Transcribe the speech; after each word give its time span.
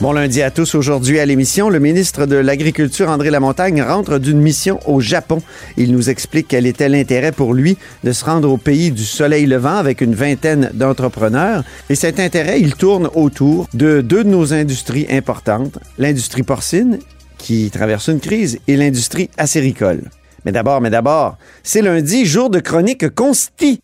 Bon 0.00 0.12
lundi 0.12 0.42
à 0.42 0.52
tous. 0.52 0.76
Aujourd'hui 0.76 1.18
à 1.18 1.26
l'émission, 1.26 1.70
le 1.70 1.80
ministre 1.80 2.24
de 2.24 2.36
l'Agriculture, 2.36 3.08
André 3.08 3.30
Lamontagne, 3.30 3.82
rentre 3.82 4.18
d'une 4.18 4.38
mission 4.38 4.78
au 4.86 5.00
Japon. 5.00 5.42
Il 5.76 5.90
nous 5.90 6.08
explique 6.08 6.46
quel 6.46 6.66
était 6.66 6.88
l'intérêt 6.88 7.32
pour 7.32 7.52
lui 7.52 7.76
de 8.04 8.12
se 8.12 8.24
rendre 8.24 8.48
au 8.48 8.58
pays 8.58 8.92
du 8.92 9.04
soleil 9.04 9.46
levant 9.46 9.76
avec 9.76 10.00
une 10.00 10.14
vingtaine 10.14 10.70
d'entrepreneurs. 10.72 11.64
Et 11.90 11.96
cet 11.96 12.20
intérêt, 12.20 12.60
il 12.60 12.76
tourne 12.76 13.10
autour 13.12 13.66
de 13.74 14.00
deux 14.00 14.22
de 14.22 14.28
nos 14.28 14.54
industries 14.54 15.08
importantes, 15.10 15.80
l'industrie 15.98 16.44
porcine, 16.44 17.00
qui 17.36 17.68
traverse 17.70 18.06
une 18.06 18.20
crise, 18.20 18.60
et 18.68 18.76
l'industrie 18.76 19.30
acéricole. 19.36 20.02
Mais 20.44 20.52
d'abord, 20.52 20.80
mais 20.80 20.90
d'abord, 20.90 21.38
c'est 21.64 21.82
lundi, 21.82 22.24
jour 22.24 22.50
de 22.50 22.60
chronique 22.60 23.12
consti. 23.16 23.80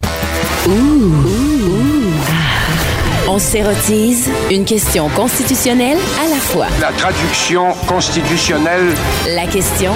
On 3.35 3.39
s'érotise 3.41 4.31
une 4.49 4.65
question 4.65 5.09
constitutionnelle 5.09 5.99
à 6.25 6.29
la 6.29 6.37
fois. 6.37 6.69
La 6.81 6.93
traduction 6.93 7.73
constitutionnelle. 7.89 8.95
La 9.35 9.49
question 9.49 9.91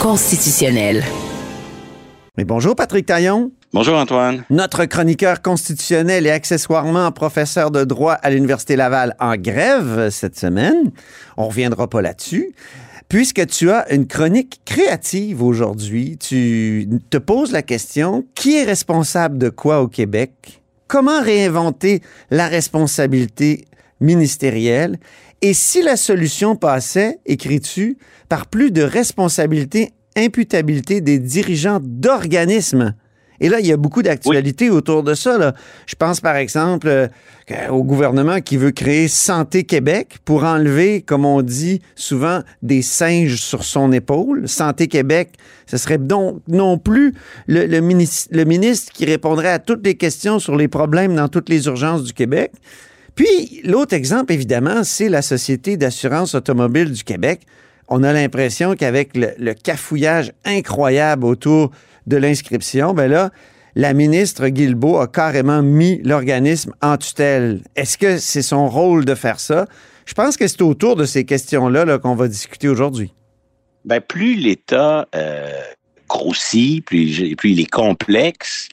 constitutionnelle. 0.00 1.04
Mais 2.36 2.44
bonjour 2.44 2.74
Patrick 2.74 3.06
Taillon. 3.06 3.52
Bonjour 3.72 3.96
Antoine. 3.96 4.42
Notre 4.50 4.84
chroniqueur 4.86 5.42
constitutionnel 5.42 6.26
et 6.26 6.32
accessoirement 6.32 7.12
professeur 7.12 7.70
de 7.70 7.84
droit 7.84 8.14
à 8.14 8.30
l'Université 8.30 8.74
Laval 8.74 9.14
en 9.20 9.36
grève 9.36 10.08
cette 10.10 10.36
semaine. 10.36 10.90
On 11.36 11.46
reviendra 11.46 11.88
pas 11.88 12.02
là-dessus. 12.02 12.52
Puisque 13.08 13.46
tu 13.46 13.70
as 13.70 13.92
une 13.92 14.08
chronique 14.08 14.60
créative 14.64 15.40
aujourd'hui, 15.40 16.18
tu 16.18 16.88
te 17.10 17.16
poses 17.18 17.52
la 17.52 17.62
question, 17.62 18.24
qui 18.34 18.56
est 18.56 18.64
responsable 18.64 19.38
de 19.38 19.50
quoi 19.50 19.82
au 19.82 19.86
Québec? 19.86 20.63
Comment 20.88 21.22
réinventer 21.22 22.02
la 22.30 22.48
responsabilité 22.48 23.66
ministérielle? 24.00 24.98
Et 25.42 25.54
si 25.54 25.82
la 25.82 25.96
solution 25.96 26.56
passait, 26.56 27.18
écris-tu, 27.26 27.98
par 28.28 28.46
plus 28.46 28.70
de 28.70 28.82
responsabilité, 28.82 29.92
imputabilité 30.16 31.00
des 31.00 31.18
dirigeants 31.18 31.80
d'organismes? 31.82 32.94
Et 33.44 33.50
là, 33.50 33.60
il 33.60 33.66
y 33.66 33.72
a 33.72 33.76
beaucoup 33.76 34.02
d'actualités 34.02 34.70
autour 34.70 35.02
de 35.02 35.12
ça. 35.12 35.36
Là. 35.36 35.52
Je 35.84 35.96
pense 35.96 36.18
par 36.18 36.34
exemple 36.36 36.88
euh, 36.88 37.08
au 37.68 37.84
gouvernement 37.84 38.40
qui 38.40 38.56
veut 38.56 38.70
créer 38.70 39.06
Santé 39.06 39.64
Québec 39.64 40.16
pour 40.24 40.44
enlever, 40.44 41.02
comme 41.02 41.26
on 41.26 41.42
dit 41.42 41.82
souvent, 41.94 42.40
des 42.62 42.80
singes 42.80 43.36
sur 43.36 43.62
son 43.62 43.92
épaule. 43.92 44.48
Santé 44.48 44.88
Québec, 44.88 45.32
ce 45.66 45.76
serait 45.76 45.98
donc 45.98 46.40
non 46.48 46.78
plus 46.78 47.12
le, 47.46 47.66
le, 47.66 47.82
ministre, 47.82 48.30
le 48.32 48.44
ministre 48.44 48.90
qui 48.94 49.04
répondrait 49.04 49.50
à 49.50 49.58
toutes 49.58 49.84
les 49.84 49.96
questions 49.96 50.38
sur 50.38 50.56
les 50.56 50.68
problèmes 50.68 51.14
dans 51.14 51.28
toutes 51.28 51.50
les 51.50 51.66
urgences 51.66 52.02
du 52.02 52.14
Québec. 52.14 52.50
Puis 53.14 53.60
l'autre 53.62 53.92
exemple, 53.92 54.32
évidemment, 54.32 54.84
c'est 54.84 55.10
la 55.10 55.20
Société 55.20 55.76
d'assurance 55.76 56.34
automobile 56.34 56.90
du 56.90 57.04
Québec. 57.04 57.42
On 57.88 58.04
a 58.04 58.14
l'impression 58.14 58.74
qu'avec 58.74 59.14
le, 59.14 59.32
le 59.38 59.52
cafouillage 59.52 60.32
incroyable 60.46 61.26
autour 61.26 61.72
de 62.06 62.16
l'inscription, 62.16 62.94
ben 62.94 63.10
là, 63.10 63.30
la 63.74 63.92
ministre 63.92 64.48
Guilbeault 64.48 64.98
a 64.98 65.06
carrément 65.06 65.62
mis 65.62 66.00
l'organisme 66.02 66.74
en 66.80 66.96
tutelle. 66.96 67.62
Est-ce 67.74 67.98
que 67.98 68.18
c'est 68.18 68.42
son 68.42 68.68
rôle 68.68 69.04
de 69.04 69.14
faire 69.14 69.40
ça? 69.40 69.66
Je 70.06 70.14
pense 70.14 70.36
que 70.36 70.46
c'est 70.46 70.62
autour 70.62 70.96
de 70.96 71.04
ces 71.04 71.24
questions-là 71.24 71.84
-là, 71.84 71.98
qu'on 71.98 72.14
va 72.14 72.28
discuter 72.28 72.68
aujourd'hui. 72.68 73.12
Ben, 73.84 74.00
plus 74.00 74.34
l'État 74.34 75.06
euh, 75.14 75.50
grossit, 76.08 76.84
plus, 76.84 77.34
plus 77.36 77.50
il 77.50 77.60
est 77.60 77.70
complexe, 77.70 78.68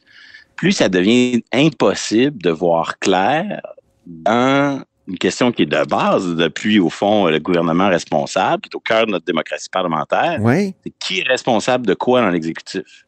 plus 0.55 0.73
ça 0.73 0.89
devient 0.89 1.43
impossible 1.51 2.41
de 2.41 2.51
voir 2.51 2.99
clair 2.99 3.61
dans 4.05 4.83
une 5.07 5.17
question 5.17 5.51
qui 5.51 5.63
est 5.63 5.65
de 5.65 5.83
base 5.85 6.35
depuis, 6.35 6.79
au 6.79 6.89
fond, 6.89 7.27
le 7.27 7.39
gouvernement 7.39 7.89
responsable, 7.89 8.61
qui 8.61 8.69
est 8.69 8.75
au 8.75 8.79
cœur 8.79 9.05
de 9.05 9.11
notre 9.11 9.25
démocratie 9.25 9.69
parlementaire. 9.69 10.37
Oui. 10.41 10.75
C'est 10.83 10.93
qui 10.99 11.19
est 11.19 11.27
responsable 11.27 11.87
de 11.87 11.93
quoi 11.93 12.21
dans 12.21 12.29
l'exécutif? 12.29 13.05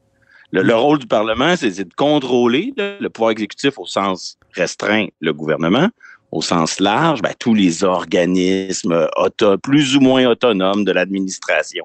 Le, 0.54 0.62
le, 0.62 0.76
rôle 0.76 1.00
du 1.00 1.08
Parlement, 1.08 1.56
c'est 1.58 1.72
de 1.72 1.94
contrôler 1.96 2.74
le 2.78 3.08
pouvoir 3.10 3.32
exécutif 3.32 3.78
au 3.78 3.86
sens 3.86 4.38
restreint, 4.54 5.08
le 5.20 5.34
gouvernement, 5.34 5.90
au 6.32 6.42
sens 6.42 6.80
large, 6.80 7.22
ben, 7.22 7.34
tous 7.38 7.54
les 7.54 7.84
organismes 7.84 9.10
auto, 9.18 9.58
plus 9.58 9.98
ou 9.98 10.00
moins 10.00 10.26
autonomes 10.26 10.86
de 10.86 10.92
l'administration. 10.92 11.84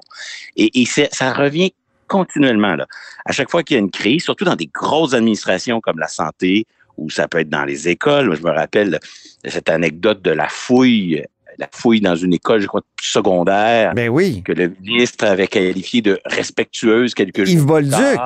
Et, 0.55 0.81
et 0.81 0.85
ça 0.85 1.33
revient 1.33 1.73
continuellement. 2.07 2.75
Là. 2.75 2.87
À 3.25 3.31
chaque 3.31 3.49
fois 3.49 3.63
qu'il 3.63 3.75
y 3.75 3.77
a 3.77 3.81
une 3.81 3.91
crise, 3.91 4.23
surtout 4.23 4.45
dans 4.45 4.55
des 4.55 4.69
grosses 4.73 5.13
administrations 5.13 5.81
comme 5.81 5.99
la 5.99 6.07
santé, 6.07 6.65
ou 6.97 7.09
ça 7.09 7.27
peut 7.27 7.39
être 7.39 7.49
dans 7.49 7.65
les 7.65 7.87
écoles. 7.87 8.35
Je 8.35 8.43
me 8.43 8.51
rappelle 8.51 8.99
cette 9.45 9.69
anecdote 9.69 10.21
de 10.21 10.31
la 10.31 10.47
fouille 10.47 11.23
la 11.59 11.67
fouille 11.71 12.01
dans 12.01 12.15
une 12.15 12.33
école, 12.33 12.61
je 12.61 12.67
crois, 12.67 12.81
secondaire. 13.01 13.93
Ben 13.93 14.09
oui. 14.09 14.41
Que 14.43 14.53
le 14.53 14.73
ministre 14.81 15.25
avait 15.25 15.47
qualifié 15.47 16.01
de 16.01 16.19
respectueuse 16.25 17.13
quelques 17.13 17.43
jours 17.43 17.55
Yves 17.55 17.65
Bolduc. 17.65 18.19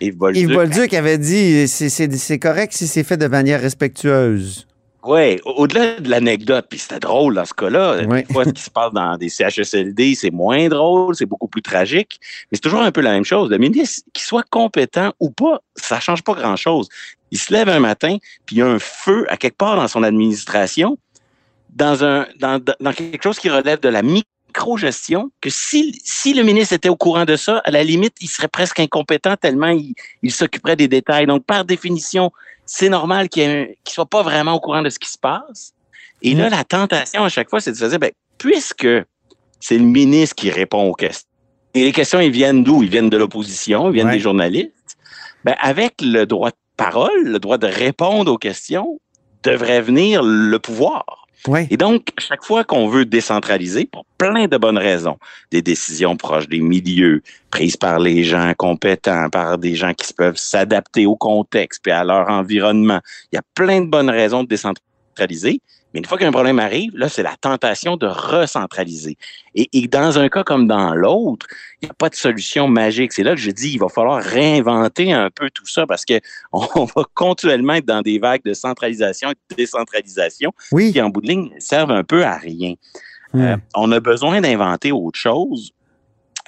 Yves 0.00 0.16
Bolduc. 0.16 0.42
Yves 0.42 0.54
Bolduc 0.54 0.94
avait 0.94 1.18
dit 1.18 1.68
c'est 1.68 2.38
correct 2.38 2.72
si 2.72 2.86
c'est 2.86 3.04
fait 3.04 3.16
de 3.16 3.26
manière 3.26 3.60
respectueuse. 3.60 4.66
Oui, 5.04 5.40
au-delà 5.44 5.98
de 5.98 6.08
l'anecdote, 6.08 6.66
puis 6.70 6.78
c'était 6.78 7.00
drôle 7.00 7.34
dans 7.34 7.44
ce 7.44 7.54
cas-là. 7.54 8.02
Oui. 8.06 8.22
Des 8.22 8.32
fois, 8.32 8.44
ce 8.44 8.50
qui 8.50 8.62
se 8.62 8.70
passe 8.70 8.92
dans 8.92 9.16
des 9.16 9.28
CHSLD, 9.28 10.14
c'est 10.14 10.30
moins 10.30 10.68
drôle, 10.68 11.16
c'est 11.16 11.26
beaucoup 11.26 11.48
plus 11.48 11.60
tragique, 11.60 12.20
mais 12.22 12.56
c'est 12.56 12.60
toujours 12.60 12.82
un 12.82 12.92
peu 12.92 13.00
la 13.00 13.10
même 13.10 13.24
chose. 13.24 13.50
Le 13.50 13.58
ministre, 13.58 14.04
qu'il 14.12 14.22
soit 14.22 14.44
compétent 14.48 15.12
ou 15.18 15.30
pas, 15.30 15.60
ça 15.74 15.98
change 15.98 16.22
pas 16.22 16.34
grand-chose. 16.34 16.88
Il 17.32 17.38
se 17.38 17.52
lève 17.52 17.68
un 17.68 17.80
matin, 17.80 18.18
puis 18.46 18.56
il 18.56 18.58
y 18.60 18.62
a 18.62 18.68
un 18.68 18.78
feu 18.78 19.26
à 19.28 19.36
quelque 19.36 19.56
part 19.56 19.74
dans 19.74 19.88
son 19.88 20.04
administration, 20.04 20.96
dans, 21.72 22.04
un, 22.04 22.26
dans, 22.38 22.62
dans 22.80 22.92
quelque 22.92 23.22
chose 23.22 23.38
qui 23.38 23.48
relève 23.48 23.80
de 23.80 23.88
la 23.88 24.02
micro-gestion, 24.02 25.30
que 25.40 25.50
si, 25.50 26.00
si 26.04 26.34
le 26.34 26.42
ministre 26.42 26.74
était 26.74 26.88
au 26.88 26.96
courant 26.96 27.24
de 27.24 27.36
ça, 27.36 27.62
à 27.64 27.70
la 27.70 27.82
limite, 27.82 28.14
il 28.20 28.28
serait 28.28 28.48
presque 28.48 28.80
incompétent 28.80 29.36
tellement 29.36 29.68
il, 29.68 29.94
il 30.22 30.32
s'occuperait 30.32 30.76
des 30.76 30.88
détails. 30.88 31.26
Donc, 31.26 31.44
par 31.44 31.64
définition, 31.64 32.30
c'est 32.66 32.88
normal 32.88 33.28
qu'il 33.28 33.48
ne 33.48 33.66
soit 33.88 34.06
pas 34.06 34.22
vraiment 34.22 34.54
au 34.54 34.60
courant 34.60 34.82
de 34.82 34.90
ce 34.90 34.98
qui 34.98 35.10
se 35.10 35.18
passe. 35.18 35.72
Et 36.22 36.34
là, 36.34 36.48
la 36.48 36.62
tentation 36.62 37.24
à 37.24 37.28
chaque 37.28 37.50
fois, 37.50 37.60
c'est 37.60 37.72
de 37.72 37.76
se 37.76 37.84
dire, 37.86 37.98
ben, 37.98 38.12
puisque 38.38 38.86
c'est 39.58 39.78
le 39.78 39.84
ministre 39.84 40.36
qui 40.36 40.50
répond 40.50 40.88
aux 40.88 40.94
questions, 40.94 41.28
et 41.74 41.84
les 41.84 41.92
questions, 41.92 42.20
ils 42.20 42.30
viennent 42.30 42.62
d'où? 42.62 42.82
Ils 42.82 42.90
viennent 42.90 43.08
de 43.08 43.16
l'opposition, 43.16 43.88
ils 43.88 43.94
viennent 43.94 44.06
ouais. 44.08 44.14
des 44.14 44.20
journalistes. 44.20 44.98
Ben, 45.44 45.56
avec 45.58 45.94
le 46.02 46.26
droit 46.26 46.50
de 46.50 46.56
parole, 46.76 47.24
le 47.24 47.38
droit 47.38 47.58
de 47.58 47.66
répondre 47.66 48.30
aux 48.30 48.38
questions, 48.38 49.00
devrait 49.42 49.80
venir 49.80 50.22
le 50.22 50.58
pouvoir. 50.58 51.21
Et 51.70 51.76
donc, 51.76 52.08
chaque 52.18 52.44
fois 52.44 52.62
qu'on 52.64 52.88
veut 52.88 53.04
décentraliser, 53.04 53.86
pour 53.86 54.04
plein 54.16 54.46
de 54.46 54.56
bonnes 54.56 54.78
raisons, 54.78 55.18
des 55.50 55.62
décisions 55.62 56.16
proches 56.16 56.48
des 56.48 56.60
milieux, 56.60 57.22
prises 57.50 57.76
par 57.76 57.98
les 57.98 58.22
gens 58.22 58.52
compétents, 58.56 59.28
par 59.28 59.58
des 59.58 59.74
gens 59.74 59.92
qui 59.92 60.12
peuvent 60.12 60.36
s'adapter 60.36 61.06
au 61.06 61.16
contexte 61.16 61.86
et 61.88 61.90
à 61.90 62.04
leur 62.04 62.28
environnement, 62.28 63.00
il 63.32 63.36
y 63.36 63.38
a 63.38 63.42
plein 63.54 63.80
de 63.80 63.86
bonnes 63.86 64.10
raisons 64.10 64.44
de 64.44 64.48
décentraliser. 64.48 64.91
Mais 65.92 66.00
une 66.00 66.04
fois 66.06 66.16
qu'un 66.16 66.32
problème 66.32 66.58
arrive, 66.58 66.96
là, 66.96 67.08
c'est 67.08 67.22
la 67.22 67.36
tentation 67.38 67.96
de 67.96 68.06
recentraliser. 68.06 69.16
Et, 69.54 69.68
et, 69.72 69.88
dans 69.88 70.18
un 70.18 70.28
cas 70.28 70.42
comme 70.42 70.66
dans 70.66 70.94
l'autre, 70.94 71.46
il 71.80 71.86
n'y 71.86 71.90
a 71.90 71.94
pas 71.94 72.08
de 72.08 72.14
solution 72.14 72.66
magique. 72.66 73.12
C'est 73.12 73.22
là 73.22 73.34
que 73.34 73.40
je 73.40 73.50
dis, 73.50 73.72
il 73.72 73.78
va 73.78 73.88
falloir 73.88 74.22
réinventer 74.22 75.12
un 75.12 75.30
peu 75.30 75.50
tout 75.50 75.66
ça 75.66 75.86
parce 75.86 76.04
que 76.04 76.20
on 76.52 76.84
va 76.84 77.04
continuellement 77.14 77.74
être 77.74 77.86
dans 77.86 78.02
des 78.02 78.18
vagues 78.18 78.42
de 78.44 78.54
centralisation 78.54 79.30
et 79.30 79.34
de 79.50 79.56
décentralisation 79.56 80.52
oui. 80.72 80.92
qui, 80.92 81.00
en 81.00 81.10
bout 81.10 81.20
de 81.20 81.28
ligne, 81.28 81.50
servent 81.58 81.92
un 81.92 82.04
peu 82.04 82.24
à 82.24 82.36
rien. 82.36 82.74
Hmm. 83.34 83.40
Euh, 83.40 83.56
on 83.74 83.92
a 83.92 84.00
besoin 84.00 84.40
d'inventer 84.40 84.92
autre 84.92 85.18
chose. 85.18 85.72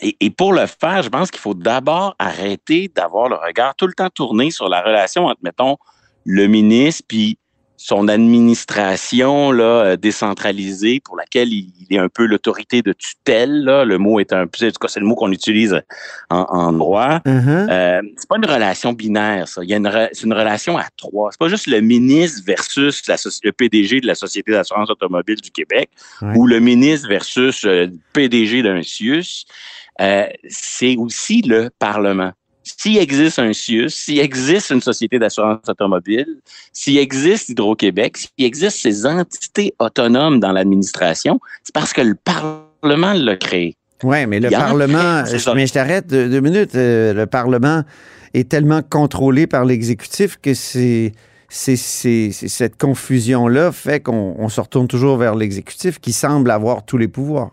Et, 0.01 0.17
et, 0.21 0.31
pour 0.31 0.53
le 0.53 0.67
faire, 0.67 1.03
je 1.03 1.09
pense 1.09 1.31
qu'il 1.31 1.41
faut 1.41 1.55
d'abord 1.55 2.17
arrêter 2.19 2.91
d'avoir 2.95 3.29
le 3.29 3.37
regard 3.37 3.75
tout 3.77 3.87
le 3.87 3.93
temps 3.93 4.11
tourné 4.11 4.51
sur 4.51 4.69
la 4.69 4.83
relation 4.83 5.27
entre, 5.27 5.41
mettons, 5.43 5.77
le 6.25 6.47
ministre 6.47 7.05
puis 7.07 7.39
son 7.87 8.09
administration 8.09 9.53
là, 9.53 9.99
décentralisée 9.99 11.01
pour 11.01 11.19
laquelle 11.19 11.53
il, 11.53 11.71
est 11.91 11.99
un 11.99 12.09
peu 12.09 12.25
l'autorité 12.25 12.81
de 12.81 12.95
tutelle. 12.95 13.63
Là. 13.63 13.85
Le 13.85 13.99
mot 13.99 14.21
est 14.21 14.33
un 14.33 14.47
peu, 14.47 14.67
en 14.67 14.71
tout 14.71 14.79
cas, 14.81 14.89
c'est 14.89 15.01
le 15.01 15.07
mot 15.07 15.15
qu'on 15.15 15.31
utilise 15.31 15.79
en, 16.31 16.47
en 16.49 16.73
droit. 16.73 17.17
Mm 17.27 17.41
-hmm. 17.41 17.69
euh, 17.71 18.01
c'est 18.17 18.29
pas 18.33 18.39
une 18.43 18.51
relation 18.57 18.91
binaire, 18.95 19.47
ça. 19.49 19.61
Il 19.63 19.69
y 19.69 19.75
a 19.75 19.77
une, 19.77 19.91
c'est 20.13 20.25
une 20.31 20.39
relation 20.43 20.79
à 20.79 20.87
trois. 20.97 21.29
C'est 21.33 21.43
pas 21.45 21.53
juste 21.57 21.67
le 21.67 21.81
ministre 21.95 22.41
versus 22.55 22.95
la, 23.07 23.17
le 23.49 23.53
PDG 23.53 24.01
de 24.01 24.07
la 24.07 24.15
Société 24.25 24.49
d'assurance 24.57 24.91
automobile 24.97 25.41
du 25.47 25.51
Québec 25.59 25.87
Ouais. 26.23 26.37
ou 26.37 26.47
le 26.55 26.59
ministre 26.71 27.07
versus 27.17 27.57
euh, 27.65 27.87
le 27.93 27.99
PDG 28.15 28.63
d'un 28.67 28.83
CIUS. 28.83 29.31
Euh, 30.01 30.27
c'est 30.49 30.97
aussi 31.05 31.37
le 31.43 31.61
Parlement. 31.87 32.33
S'il 32.65 32.99
existe 32.99 33.39
un 33.39 33.53
CIUS, 33.53 33.91
s'il 33.91 34.19
existe 34.19 34.71
une 34.71 34.81
société 34.81 35.19
d'assurance 35.19 35.61
automobile, 35.69 36.27
s'il 36.73 36.99
existe 36.99 37.51
Hydro-Québec, 37.51 38.17
s'il 38.17 38.47
existe 38.47 38.79
ces 38.79 39.07
entités 39.07 39.75
autonomes 39.79 40.41
dans 40.41 40.53
l'administration, 40.53 41.39
c'est 41.63 41.75
parce 41.75 41.93
que 41.93 42.01
le 42.01 42.15
Parlement 42.15 43.13
l'a 43.13 43.37
créé. 43.37 43.77
Oui, 44.03 44.27
mais 44.27 44.41
le 44.41 44.51
Parlement, 44.51 45.23
mais 45.55 45.67
je 45.67 45.73
t'arrête 45.73 46.07
deux, 46.07 46.41
minutes, 46.41 46.75
euh, 46.75 47.13
le 47.13 47.27
Parlement 47.27 47.83
est 48.33 48.49
tellement 48.49 48.83
contrôlé 48.83 49.47
par 49.47 49.65
l'exécutif 49.65 50.39
que 50.41 50.55
c'est 50.55 51.13
cette 51.49 52.77
confusion-là 52.77 53.71
fait 53.71 54.01
qu'on 54.01 54.49
se 54.49 54.61
retourne 54.61 54.89
toujours 54.89 55.19
vers 55.19 55.37
l'exécutif 55.37 56.01
qui 56.01 56.13
semble 56.13 56.51
avoir 56.51 56.85
tous 56.85 56.99
les 56.99 57.09
pouvoirs. 57.09 57.53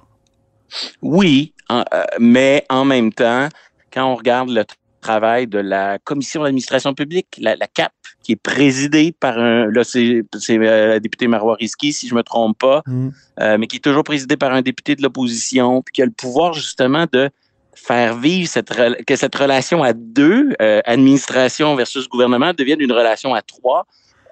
Oui, 1.02 1.54
euh, 1.72 1.84
mais 2.20 2.66
en 2.70 2.86
même 2.86 3.14
temps, 3.14 3.48
quand 3.94 4.06
on 4.06 4.16
regarde 4.16 4.50
le 4.50 4.64
travail 5.02 5.48
de 5.48 5.60
la 5.60 6.00
commission 6.00 6.44
d'administration 6.44 6.94
publique, 6.94 7.28
la, 7.40 7.56
CAP, 7.68 7.92
qui 8.24 8.34
est 8.34 8.42
présidée 8.42 9.14
par 9.20 9.38
un, 9.38 9.66
là 9.66 9.84
c'est 9.84 10.24
euh, 10.50 10.88
la 10.88 11.00
députée 11.00 11.28
Marois 11.28 11.56
Risky, 11.56 11.92
si 11.92 12.08
je 12.08 12.16
me 12.16 12.24
trompe 12.24 12.58
pas, 12.60 12.82
mm. 12.86 13.10
euh, 13.42 13.58
mais 13.58 13.68
qui 13.68 13.78
est 13.78 13.84
toujours 13.84 14.04
présidée 14.04 14.38
par 14.38 14.54
un 14.54 14.62
député 14.62 14.96
de 14.96 15.02
l'opposition, 15.02 15.82
puis 15.82 15.94
qui 15.94 16.02
a 16.02 16.06
le 16.06 16.12
pouvoir 16.12 16.54
justement 16.54 17.06
de 17.12 17.30
faire 17.74 18.18
vivre 18.18 18.48
cette 18.48 18.72
que 19.06 19.16
cette 19.16 19.36
relation 19.36 19.84
à 19.84 19.94
deux, 19.94 20.54
euh, 20.62 20.82
administration 20.86 21.76
versus 21.76 22.08
gouvernement, 22.08 22.54
devienne 22.54 22.82
une 22.82 22.92
relation 22.92 23.34
à 23.34 23.42
trois, 23.42 23.86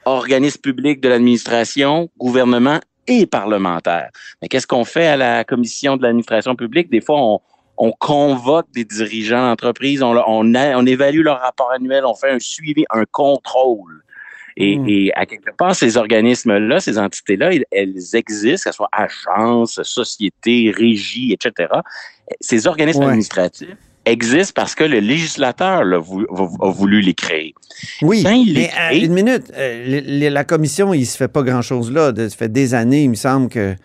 organisme 0.05 0.61
public 0.61 1.01
de 1.01 1.09
l'administration, 1.09 2.09
gouvernement 2.17 2.79
et 3.07 3.25
parlementaire. 3.25 4.09
Mais 4.41 4.47
qu'est-ce 4.47 4.67
qu'on 4.67 4.85
fait 4.85 5.07
à 5.07 5.17
la 5.17 5.43
commission 5.43 5.97
de 5.97 6.03
l'administration 6.03 6.55
publique? 6.55 6.89
Des 6.89 7.01
fois, 7.01 7.19
on, 7.19 7.41
on 7.79 7.93
convoque 7.93 8.67
des 8.73 8.83
dirigeants 8.83 9.47
d'entreprise, 9.47 10.03
on, 10.03 10.13
on, 10.27 10.53
on, 10.53 10.85
évalue 10.85 11.21
leur 11.21 11.39
rapport 11.39 11.71
annuel, 11.71 12.03
on 12.05 12.13
fait 12.13 12.29
un 12.29 12.39
suivi, 12.39 12.85
un 12.91 13.05
contrôle. 13.09 14.03
Et, 14.57 14.77
hmm. 14.77 14.89
et 14.89 15.11
à 15.15 15.25
quelque 15.25 15.55
part, 15.55 15.73
ces 15.73 15.95
organismes-là, 15.95 16.81
ces 16.81 16.97
entités-là, 16.97 17.51
elles 17.71 18.15
existent, 18.15 18.65
qu'elles 18.65 18.73
soient 18.73 18.89
agences, 18.91 19.81
sociétés, 19.83 20.73
régies, 20.75 21.31
etc. 21.31 21.69
Ces 22.41 22.67
organismes 22.67 23.03
administratifs 23.03 23.77
existent 24.05 24.53
parce 24.55 24.75
que 24.75 24.83
le 24.83 24.99
législateur 24.99 25.83
a 25.83 26.69
voulu, 26.69 26.99
les 26.99 27.13
créer. 27.13 27.53
Oui, 28.01 28.25
mais 28.25 28.69
euh, 28.77 28.97
une 28.97 29.13
minute, 29.13 29.53
euh, 29.55 30.29
la 30.29 30.43
commission, 30.43 30.93
il 30.93 31.05
se 31.05 31.15
fait 31.15 31.29
pas 31.29 31.43
grand-chose 31.43 31.91
là. 31.93 32.11
Ça 32.13 32.29
fait 32.35 32.51
des 32.51 32.73
années, 32.73 33.03
il 33.03 33.11
me 33.11 33.15
semble 33.15 33.47
que, 33.47 33.75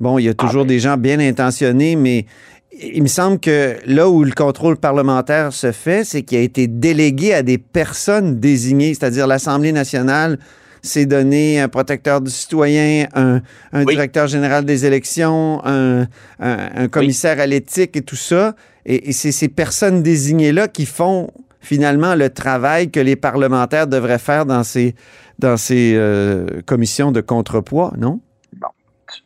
bon, 0.00 0.18
il 0.18 0.24
y 0.24 0.28
a 0.28 0.34
toujours 0.34 0.62
ah, 0.62 0.64
ben. 0.64 0.68
des 0.68 0.80
gens 0.80 0.96
bien 0.98 1.20
intentionnés, 1.20 1.96
mais 1.96 2.26
il 2.72 3.02
me 3.02 3.08
semble 3.08 3.40
que 3.40 3.76
là 3.86 4.08
où 4.08 4.24
le 4.24 4.32
contrôle 4.32 4.76
parlementaire 4.76 5.52
se 5.52 5.72
fait, 5.72 6.04
c'est 6.04 6.22
qu'il 6.22 6.38
a 6.38 6.42
été 6.42 6.66
délégué 6.66 7.34
à 7.34 7.42
des 7.42 7.58
personnes 7.58 8.38
désignées, 8.38 8.94
c'est-à-dire 8.94 9.26
l'Assemblée 9.26 9.72
nationale 9.72 10.38
s'est 10.82 11.06
donné 11.06 11.60
un 11.60 11.68
protecteur 11.68 12.20
du 12.20 12.30
citoyen, 12.30 13.06
un, 13.14 13.40
directeur 13.84 14.28
général 14.28 14.64
des 14.64 14.86
élections, 14.86 15.60
un, 15.64 16.06
commissaire 16.90 17.40
à 17.40 17.46
l'éthique 17.46 17.96
et 17.96 18.02
tout 18.02 18.16
ça. 18.16 18.54
Et, 18.86 19.12
c'est 19.12 19.32
ces 19.32 19.48
personnes 19.48 20.02
désignées-là 20.02 20.68
qui 20.68 20.86
font 20.86 21.30
finalement 21.60 22.14
le 22.14 22.30
travail 22.30 22.90
que 22.90 23.00
les 23.00 23.16
parlementaires 23.16 23.88
devraient 23.88 24.20
faire 24.20 24.46
dans 24.46 24.62
ces, 24.62 24.94
dans 25.38 25.56
ces 25.56 25.94
euh, 25.96 26.46
commissions 26.64 27.10
de 27.10 27.20
contrepoids, 27.20 27.92
non? 27.98 28.20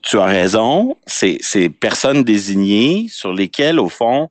Tu 0.03 0.19
as 0.19 0.25
raison, 0.25 0.97
c'est 1.07 1.39
ces 1.41 1.69
personnes 1.69 2.25
désignées 2.25 3.07
sur 3.09 3.33
lesquelles, 3.33 3.81
au 3.81 3.89
fond, 3.89 4.29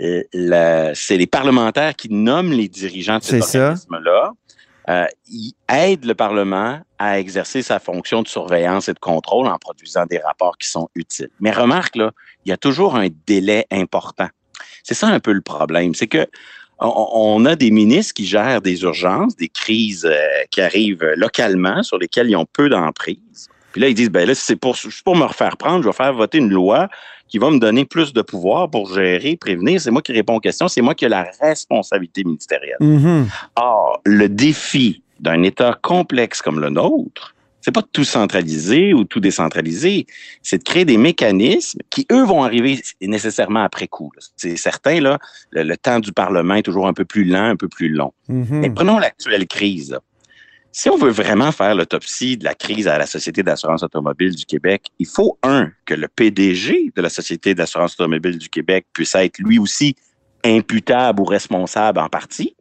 euh, 0.00 0.92
c'est 0.94 1.16
les 1.16 1.26
parlementaires 1.26 1.94
qui 1.94 2.12
nomment 2.12 2.52
les 2.52 2.68
dirigeants 2.68 3.18
de 3.18 3.24
cet 3.24 3.42
organisme-là. 3.42 4.32
Euh, 4.88 5.06
ils 5.28 5.52
aident 5.72 6.06
le 6.06 6.14
Parlement 6.14 6.80
à 6.98 7.20
exercer 7.20 7.62
sa 7.62 7.78
fonction 7.78 8.22
de 8.22 8.28
surveillance 8.28 8.88
et 8.88 8.94
de 8.94 8.98
contrôle 8.98 9.46
en 9.46 9.56
produisant 9.58 10.06
des 10.06 10.18
rapports 10.18 10.58
qui 10.58 10.68
sont 10.68 10.88
utiles. 10.96 11.30
Mais 11.38 11.52
remarque, 11.52 11.94
là, 11.94 12.10
il 12.44 12.48
y 12.48 12.52
a 12.52 12.56
toujours 12.56 12.96
un 12.96 13.08
délai 13.26 13.66
important. 13.70 14.28
C'est 14.82 14.94
ça 14.94 15.06
un 15.06 15.20
peu 15.20 15.32
le 15.32 15.40
problème. 15.40 15.94
C'est 15.94 16.08
que 16.08 16.26
on, 16.80 17.44
a 17.44 17.54
des 17.54 17.70
ministres 17.70 18.12
qui 18.12 18.26
gèrent 18.26 18.60
des 18.60 18.82
urgences, 18.82 19.36
des 19.36 19.48
crises 19.48 20.04
euh, 20.04 20.16
qui 20.50 20.60
arrivent 20.60 21.04
localement, 21.14 21.84
sur 21.84 21.96
lesquelles 21.96 22.28
ils 22.28 22.34
ont 22.34 22.46
peu 22.52 22.68
d'emprise. 22.68 23.48
Puis 23.72 23.80
là, 23.80 23.88
ils 23.88 23.94
disent, 23.94 24.10
ben 24.10 24.26
là, 24.26 24.34
c'est 24.34 24.56
pour, 24.56 24.76
pour 25.04 25.16
me 25.16 25.24
refaire 25.24 25.56
prendre, 25.56 25.82
je 25.82 25.88
vais 25.88 25.94
faire 25.94 26.12
voter 26.12 26.38
une 26.38 26.50
loi 26.50 26.88
qui 27.28 27.38
va 27.38 27.50
me 27.50 27.58
donner 27.58 27.86
plus 27.86 28.12
de 28.12 28.20
pouvoir 28.20 28.70
pour 28.70 28.92
gérer, 28.94 29.36
prévenir. 29.36 29.80
C'est 29.80 29.90
moi 29.90 30.02
qui 30.02 30.12
réponds 30.12 30.36
aux 30.36 30.40
questions, 30.40 30.68
c'est 30.68 30.82
moi 30.82 30.94
qui 30.94 31.06
ai 31.06 31.08
la 31.08 31.30
responsabilité 31.40 32.24
ministérielle. 32.24 32.76
Mm-hmm. 32.80 33.24
Or, 33.56 34.00
le 34.04 34.28
défi 34.28 35.02
d'un 35.18 35.42
État 35.42 35.78
complexe 35.80 36.42
comme 36.42 36.60
le 36.60 36.68
nôtre, 36.68 37.34
c'est 37.62 37.72
pas 37.72 37.80
de 37.80 37.88
tout 37.90 38.04
centraliser 38.04 38.92
ou 38.92 39.04
tout 39.04 39.20
décentraliser, 39.20 40.06
c'est 40.42 40.58
de 40.58 40.64
créer 40.64 40.84
des 40.84 40.98
mécanismes 40.98 41.78
qui, 41.90 42.06
eux, 42.12 42.24
vont 42.24 42.42
arriver 42.42 42.82
nécessairement 43.00 43.62
après 43.62 43.88
coup. 43.88 44.10
C'est 44.36 44.56
certain, 44.56 45.00
là, 45.00 45.18
le, 45.52 45.76
temps 45.76 46.00
du 46.00 46.12
Parlement 46.12 46.56
est 46.56 46.62
toujours 46.62 46.88
un 46.88 46.92
peu 46.92 47.04
plus 47.04 47.24
lent, 47.24 47.44
un 47.44 47.56
peu 47.56 47.68
plus 47.68 47.88
long. 47.88 48.12
Mm-hmm. 48.28 48.46
Mais 48.50 48.70
prenons 48.70 48.98
l'actuelle 48.98 49.46
crise. 49.46 49.98
Si 50.74 50.88
on 50.88 50.96
veut 50.96 51.10
vraiment 51.10 51.52
faire 51.52 51.74
l'autopsie 51.74 52.38
de 52.38 52.44
la 52.44 52.54
crise 52.54 52.88
à 52.88 52.96
la 52.96 53.04
Société 53.04 53.42
d'assurance 53.42 53.82
automobile 53.82 54.34
du 54.34 54.46
Québec, 54.46 54.86
il 54.98 55.06
faut, 55.06 55.38
un, 55.42 55.70
que 55.84 55.92
le 55.92 56.08
PDG 56.08 56.92
de 56.96 57.02
la 57.02 57.10
Société 57.10 57.54
d'assurance 57.54 57.92
automobile 58.00 58.38
du 58.38 58.48
Québec 58.48 58.86
puisse 58.94 59.14
être 59.14 59.38
lui 59.38 59.58
aussi 59.58 59.94
imputable 60.44 61.20
ou 61.20 61.24
responsable 61.24 61.98
en 61.98 62.08
partie. 62.08 62.56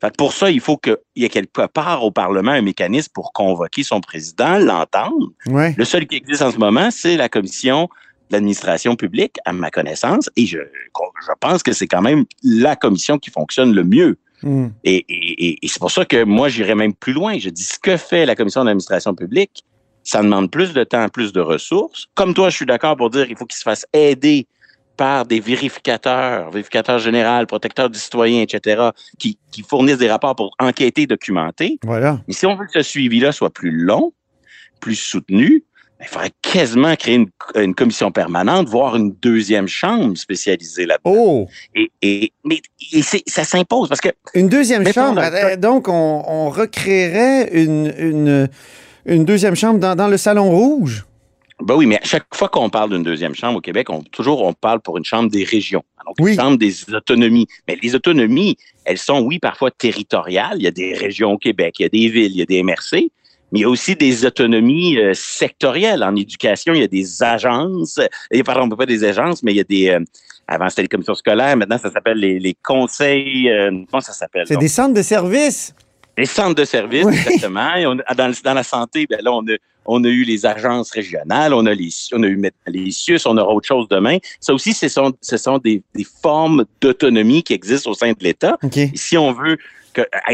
Fait 0.00 0.16
pour 0.16 0.32
ça, 0.32 0.50
il 0.50 0.60
faut 0.60 0.78
qu'il 0.78 0.96
y 1.16 1.26
ait 1.26 1.28
quelque 1.28 1.66
part 1.66 2.02
au 2.02 2.10
Parlement 2.10 2.52
un 2.52 2.62
mécanisme 2.62 3.12
pour 3.12 3.34
convoquer 3.34 3.82
son 3.82 4.00
président, 4.00 4.56
l'entendre. 4.58 5.28
Le 5.76 5.84
seul 5.84 6.06
qui 6.06 6.16
existe 6.16 6.40
en 6.40 6.52
ce 6.52 6.58
moment, 6.58 6.90
c'est 6.90 7.18
la 7.18 7.28
commission 7.28 7.90
de 8.30 8.36
l'administration 8.36 8.96
publique, 8.96 9.36
à 9.44 9.52
ma 9.52 9.70
connaissance, 9.70 10.30
et 10.36 10.46
je, 10.46 10.58
je 10.58 11.32
pense 11.40 11.62
que 11.62 11.72
c'est 11.72 11.88
quand 11.88 12.00
même 12.00 12.24
la 12.42 12.74
commission 12.74 13.18
qui 13.18 13.30
fonctionne 13.30 13.74
le 13.74 13.84
mieux. 13.84 14.16
Hmm. 14.42 14.68
Et, 14.84 15.58
c'est 15.62 15.78
pour 15.78 15.90
ça 15.90 16.04
que 16.04 16.24
moi, 16.24 16.48
j'irais 16.48 16.74
même 16.74 16.94
plus 16.94 17.12
loin. 17.12 17.38
Je 17.38 17.50
dis 17.50 17.62
ce 17.62 17.78
que 17.78 17.96
fait 17.96 18.26
la 18.26 18.34
commission 18.34 18.64
d'administration 18.64 19.14
publique, 19.14 19.64
ça 20.02 20.22
demande 20.22 20.50
plus 20.50 20.72
de 20.72 20.84
temps, 20.84 21.08
plus 21.08 21.32
de 21.32 21.40
ressources. 21.40 22.06
Comme 22.14 22.34
toi, 22.34 22.50
je 22.50 22.56
suis 22.56 22.66
d'accord 22.66 22.96
pour 22.96 23.10
dire 23.10 23.26
qu'il 23.26 23.36
faut 23.36 23.46
qu'il 23.46 23.58
se 23.58 23.62
fasse 23.62 23.86
aider 23.92 24.46
par 24.96 25.24
des 25.24 25.40
vérificateurs, 25.40 26.50
vérificateurs 26.50 26.98
généraux, 26.98 27.46
protecteurs 27.46 27.88
du 27.88 27.98
citoyen, 27.98 28.42
etc., 28.42 28.90
qui, 29.18 29.38
fournissent 29.66 29.98
des 29.98 30.10
rapports 30.10 30.36
pour 30.36 30.54
enquêter, 30.58 31.06
documenter. 31.06 31.78
Voilà. 31.82 32.20
Mais 32.28 32.34
si 32.34 32.46
on 32.46 32.54
veut 32.54 32.66
que 32.66 32.72
ce 32.72 32.82
suivi-là 32.82 33.32
soit 33.32 33.50
plus 33.50 33.70
long, 33.70 34.12
plus 34.80 34.96
soutenu, 34.96 35.64
il 36.00 36.08
faudrait 36.08 36.32
quasiment 36.42 36.96
créer 36.96 37.26
une, 37.54 37.74
commission 37.74 38.10
permanente, 38.10 38.68
voire 38.68 38.96
une 38.96 39.12
deuxième 39.12 39.68
chambre 39.68 40.16
spécialisée 40.16 40.86
là-dedans. 40.86 41.14
Oh! 41.14 41.48
Et, 41.74 41.90
et, 42.02 42.32
mais 42.44 42.60
ça 43.26 43.44
s'impose 43.44 43.88
parce 43.88 44.00
que... 44.00 44.08
Une 44.34 44.48
deuxième 44.48 44.90
chambre, 44.92 45.20
euh, 45.22 45.56
donc 45.56 45.88
on, 45.88 46.48
recréerait 46.50 47.50
une, 47.52 47.92
une, 47.98 48.48
une, 49.04 49.24
deuxième 49.24 49.54
chambre 49.54 49.78
dans, 49.78 49.94
dans 49.94 50.08
le 50.08 50.16
Salon 50.16 50.50
Rouge? 50.50 51.04
Ben 51.62 51.74
oui, 51.74 51.84
mais 51.84 52.00
à 52.00 52.04
chaque 52.04 52.34
fois 52.34 52.48
qu'on 52.48 52.70
parle 52.70 52.90
d'une 52.90 53.02
deuxième 53.02 53.34
chambre 53.34 53.58
au 53.58 53.60
Québec, 53.60 53.90
on, 53.90 54.02
toujours 54.02 54.42
on 54.42 54.54
parle 54.54 54.80
pour 54.80 54.96
une 54.96 55.04
chambre 55.04 55.30
des 55.30 55.44
régions, 55.44 55.82
donc 56.06 56.28
une 56.28 56.34
chambre 56.34 56.56
des 56.56 56.94
autonomies. 56.94 57.46
Mais 57.68 57.78
les 57.82 57.94
autonomies, 57.94 58.56
elles 58.86 58.98
sont, 58.98 59.20
oui, 59.20 59.38
parfois 59.38 59.70
territoriales. 59.70 60.56
Il 60.56 60.62
y 60.62 60.66
a 60.66 60.70
des 60.70 60.94
régions 60.94 61.32
au 61.32 61.38
Québec, 61.38 61.76
il 61.78 61.82
y 61.82 61.86
a 61.86 61.88
des 61.90 62.08
villes, 62.08 62.32
il 62.32 62.38
y 62.38 62.42
a 62.42 62.46
des 62.46 62.62
MRC, 62.62 63.10
mais 63.52 63.60
il 63.60 63.62
y 63.62 63.64
a 63.64 63.68
aussi 63.68 63.96
des 63.96 64.24
autonomies 64.24 64.98
euh, 64.98 65.12
sectorielles. 65.14 66.02
En 66.02 66.14
éducation, 66.16 66.74
il 66.74 66.80
y 66.80 66.84
a 66.84 66.88
des 66.88 67.22
agences, 67.22 67.98
et, 68.30 68.42
pardon, 68.42 68.68
pas 68.76 68.86
des 68.86 69.04
agences, 69.04 69.42
mais 69.42 69.52
il 69.52 69.56
y 69.56 69.60
a 69.60 69.64
des... 69.64 69.88
Euh, 69.90 70.00
avant, 70.46 70.68
c'était 70.68 70.82
les 70.82 70.88
commissions 70.88 71.14
scolaires, 71.14 71.56
maintenant, 71.56 71.78
ça 71.78 71.90
s'appelle 71.90 72.18
les, 72.18 72.38
les, 72.40 72.54
conseils... 72.54 73.48
Euh, 73.48 73.70
comment 73.90 74.00
ça 74.00 74.12
s'appelle? 74.12 74.44
C'est 74.46 74.56
des 74.56 74.68
centres 74.68 74.94
de 74.94 75.02
services? 75.02 75.74
Les 76.18 76.26
centres 76.26 76.56
de 76.56 76.64
services, 76.64 77.06
exactement. 77.06 77.74
Et 77.76 77.86
on, 77.86 77.94
dans, 77.94 78.32
dans, 78.44 78.54
la 78.54 78.62
santé, 78.62 79.06
ben 79.08 79.20
là, 79.22 79.32
on 79.32 79.42
a, 79.42 79.56
on 79.86 80.04
a 80.04 80.08
eu 80.08 80.24
les 80.24 80.46
agences 80.46 80.90
régionales, 80.90 81.54
on 81.54 81.66
a, 81.66 81.74
les, 81.74 81.90
on 82.12 82.22
a 82.22 82.26
eu 82.26 82.40
les 82.66 82.90
CIUS, 82.90 83.20
on 83.26 83.36
aura 83.36 83.52
autre 83.52 83.66
chose 83.66 83.88
demain. 83.88 84.18
Ça 84.40 84.52
aussi, 84.54 84.72
ce 84.72 84.88
sont, 84.88 85.12
ce 85.20 85.36
sont 85.36 85.58
des, 85.58 85.82
des 85.94 86.06
formes 86.22 86.64
d'autonomie 86.80 87.42
qui 87.42 87.52
existent 87.52 87.90
au 87.90 87.94
sein 87.94 88.12
de 88.12 88.18
l'État. 88.20 88.58
Si 88.94 89.16
on 89.16 89.32
veut 89.32 89.58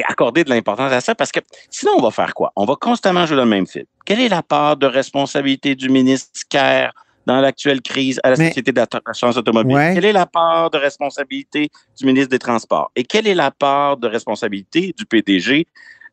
accorder 0.09 0.45
de 0.45 0.50
l'importance 0.50 0.93
à 0.93 1.00
ça 1.00 1.15
parce 1.15 1.33
que 1.33 1.41
sinon, 1.71 1.93
on 1.97 2.03
va 2.03 2.11
faire 2.11 2.35
quoi? 2.35 2.53
On 2.57 2.67
va 2.67 2.75
constamment 2.76 3.25
jouer 3.25 3.38
le 3.38 3.47
même 3.47 3.67
fil. 3.67 3.87
Quelle 4.05 4.21
est 4.21 4.29
la 4.29 4.43
part 4.43 4.76
de 4.76 4.87
responsabilité 4.87 5.75
du 5.75 5.88
ministre 5.88 6.41
Kerr 6.49 6.91
dans 7.25 7.41
l'actuelle 7.41 7.81
crise 7.81 8.21
à 8.23 8.31
la 8.31 8.37
Société 8.37 8.71
d'assurance 8.71 9.37
automobile? 9.37 9.76
Quelle 9.95 10.05
est 10.05 10.12
la 10.12 10.26
part 10.26 10.71
de 10.71 10.79
responsabilité 10.79 11.71
du 11.99 12.07
ministre 12.07 12.31
des 12.31 12.38
Transports? 12.38 12.93
Et 12.95 13.03
quelle 13.03 13.26
est 13.26 13.35
la 13.35 13.50
part 13.50 13.97
de 13.97 14.07
responsabilité 14.07 14.95
du 14.97 15.07
PDG 15.07 15.67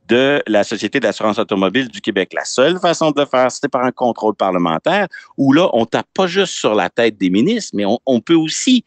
de 0.10 0.42
la 0.48 0.64
Société 0.64 1.00
d'assurance 1.00 1.40
automobile 1.40 1.88
du 1.88 2.02
Québec? 2.02 2.32
La 2.36 2.46
seule 2.46 2.80
façon 2.80 3.12
de 3.12 3.20
le 3.22 3.26
faire, 3.28 3.52
c'est 3.52 3.70
par 3.70 3.84
un 3.84 3.92
contrôle 3.92 4.36
parlementaire 4.36 5.08
où 5.38 5.54
là, 5.54 5.70
on 5.74 5.86
tape 5.86 6.08
pas 6.14 6.28
juste 6.28 6.54
sur 6.54 6.76
la 6.76 6.90
tête 6.90 7.18
des 7.18 7.30
ministres, 7.30 7.72
mais 7.76 7.86
on 8.06 8.20
peut 8.20 8.36
aussi 8.36 8.84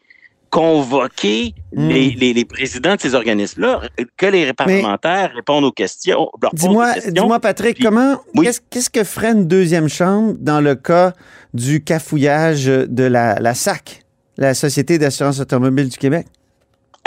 convoquer 0.49 1.53
Hmm. 1.73 1.89
les, 1.89 2.09
les, 2.11 2.33
les 2.33 2.45
présidents 2.45 2.95
de 2.95 3.01
ces 3.01 3.13
organismes-là, 3.13 3.81
que 4.15 4.25
les 4.25 4.53
parlementaires 4.53 5.31
répondent 5.35 5.65
aux 5.65 5.71
questions. 5.73 6.29
Dis-moi, 6.53 6.93
dis-moi, 7.11 7.39
Patrick, 7.41 7.75
Puis- 7.75 7.83
comment, 7.83 8.15
Oui. 8.35 8.45
qu'est-ce, 8.45 8.61
qu'est-ce 8.69 8.89
que 8.89 9.03
ferait 9.03 9.33
une 9.33 9.47
deuxième 9.47 9.89
chambre 9.89 10.35
dans 10.39 10.61
le 10.61 10.75
cas 10.75 11.11
du 11.53 11.83
cafouillage 11.83 12.65
de 12.65 13.03
la, 13.03 13.35
la 13.39 13.53
SAC, 13.53 14.03
la 14.37 14.53
Société 14.53 14.97
d'assurance 14.97 15.39
automobile 15.41 15.89
du 15.89 15.97
Québec? 15.97 16.25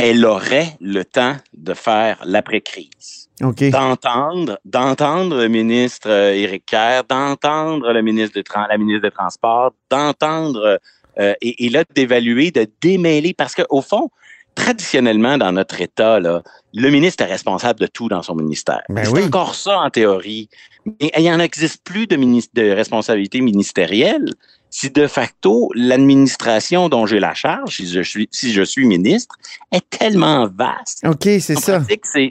Elle 0.01 0.25
aurait 0.25 0.77
le 0.81 1.05
temps 1.05 1.37
de 1.53 1.75
faire 1.75 2.19
l'après-crise. 2.25 3.29
OK. 3.43 3.71
d'entendre, 3.71 4.59
d'entendre 4.67 5.37
le 5.39 5.49
ministre 5.49 6.11
euh, 6.11 6.35
Éric 6.35 6.67
Kerr, 6.67 7.05
d'entendre 7.09 7.91
le 7.91 8.03
ministre 8.03 8.39
de 8.39 8.45
la 8.69 8.77
ministre 8.77 9.09
des 9.09 9.11
Transports, 9.11 9.73
d'entendre 9.89 10.79
euh, 11.19 11.35
et, 11.41 11.65
et 11.65 11.71
là 11.71 11.85
d'évaluer, 11.95 12.51
de 12.51 12.67
démêler, 12.83 13.33
parce 13.33 13.55
qu'au 13.55 13.81
fond, 13.81 14.11
traditionnellement 14.55 15.39
dans 15.39 15.53
notre 15.53 15.81
État, 15.81 16.21
là, 16.21 16.43
le 16.75 16.91
ministre 16.91 17.25
est 17.25 17.29
responsable 17.29 17.81
de 17.81 17.87
tout 17.87 18.09
dans 18.09 18.23
son 18.23 18.35
ministère. 18.35 18.83
Ben 18.89 19.05
C'est 19.05 19.13
oui. 19.13 19.25
encore 19.25 19.55
ça 19.55 19.79
en 19.81 19.91
théorie, 19.91 20.49
mais 20.85 21.11
il 21.17 21.23
n'y 21.23 21.33
en 21.33 21.41
existe 21.41 21.83
plus 21.85 22.07
de, 22.07 22.17
de 22.17 22.71
responsabilité 22.71 23.41
ministérielle 23.41 24.35
si 24.71 24.91
de 24.91 25.07
facto 25.07 25.71
l'administration 25.75 26.89
dont 26.89 27.07
j'ai 27.07 27.21
la 27.21 27.35
charge, 27.35 27.77
si 27.77 27.89
je 27.89 28.01
suis, 28.01 28.29
si 28.31 28.53
je 28.53 28.63
suis 28.63 28.87
ministre, 28.87 29.37
est 29.73 29.89
tellement 29.91 30.47
vaste 30.47 31.05
OK, 31.05 31.25
c'est 31.25 31.59
ça. 31.59 31.83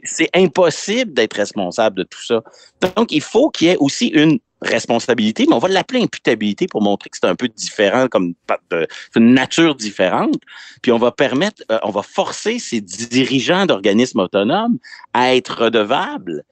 c'est- 0.03 0.29
impossible 0.34 1.13
d'être 1.13 1.34
responsable 1.34 1.98
de 1.98 2.03
tout 2.03 2.24
ça. 2.24 2.41
Donc, 2.96 3.12
il 3.12 3.22
faut 3.22 3.50
qu'il 3.50 3.67
y 3.67 3.72
ait 3.72 3.77
aussi 3.77 4.08
une 4.08 4.39
responsabilité, 4.62 5.46
mais 5.48 5.55
on 5.55 5.60
va 5.60 5.69
l'appeler 5.69 6.01
imputabilité 6.01 6.67
pour 6.67 6.81
montrer 6.81 7.10
que 7.10 7.17
c'est 7.19 7.27
un 7.27 7.36
peu 7.36 7.48
différent, 7.48 8.08
comme 8.08 8.34
une 9.15 9.34
nature 9.34 9.75
différente. 9.75 10.36
Puis 10.81 10.91
on 10.91 10.98
va 10.98 11.12
permettre, 11.12 11.63
euh, 11.72 11.79
on 11.84 11.91
va 11.91 12.01
forcer 12.03 12.60
ces 12.60 12.81
dirigeants 12.81 13.65
d'organismes 13.65 14.19
autonomes 14.19 14.77
à 15.13 15.36
être 15.36 15.63
redevables. 15.63 16.43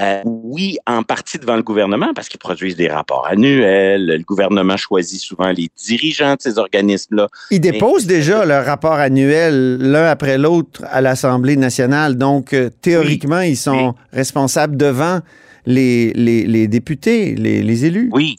Euh, 0.00 0.22
oui, 0.24 0.78
en 0.86 1.02
partie 1.02 1.38
devant 1.38 1.56
le 1.56 1.62
gouvernement, 1.62 2.12
parce 2.14 2.28
qu'ils 2.28 2.38
produisent 2.38 2.76
des 2.76 2.88
rapports 2.88 3.26
annuels. 3.26 4.06
Le 4.06 4.22
gouvernement 4.22 4.76
choisit 4.76 5.20
souvent 5.20 5.50
les 5.50 5.68
dirigeants 5.76 6.34
de 6.34 6.40
ces 6.40 6.58
organismes-là. 6.58 7.26
Ils 7.50 7.60
déposent 7.60 8.06
déjà 8.06 8.44
leur 8.44 8.64
rapport 8.64 8.92
annuel 8.92 9.78
l'un 9.78 10.06
après 10.06 10.38
l'autre 10.38 10.84
à 10.88 11.00
l'Assemblée 11.00 11.56
nationale. 11.56 12.16
Donc, 12.16 12.52
euh, 12.52 12.70
théoriquement, 12.80 13.40
ils 13.40 13.56
sont 13.56 13.94
responsables 14.12 14.76
devant 14.76 15.20
les, 15.66 16.12
les, 16.12 16.46
les 16.46 16.68
députés, 16.68 17.34
les, 17.34 17.62
les 17.62 17.84
élus. 17.84 18.08
Oui. 18.12 18.36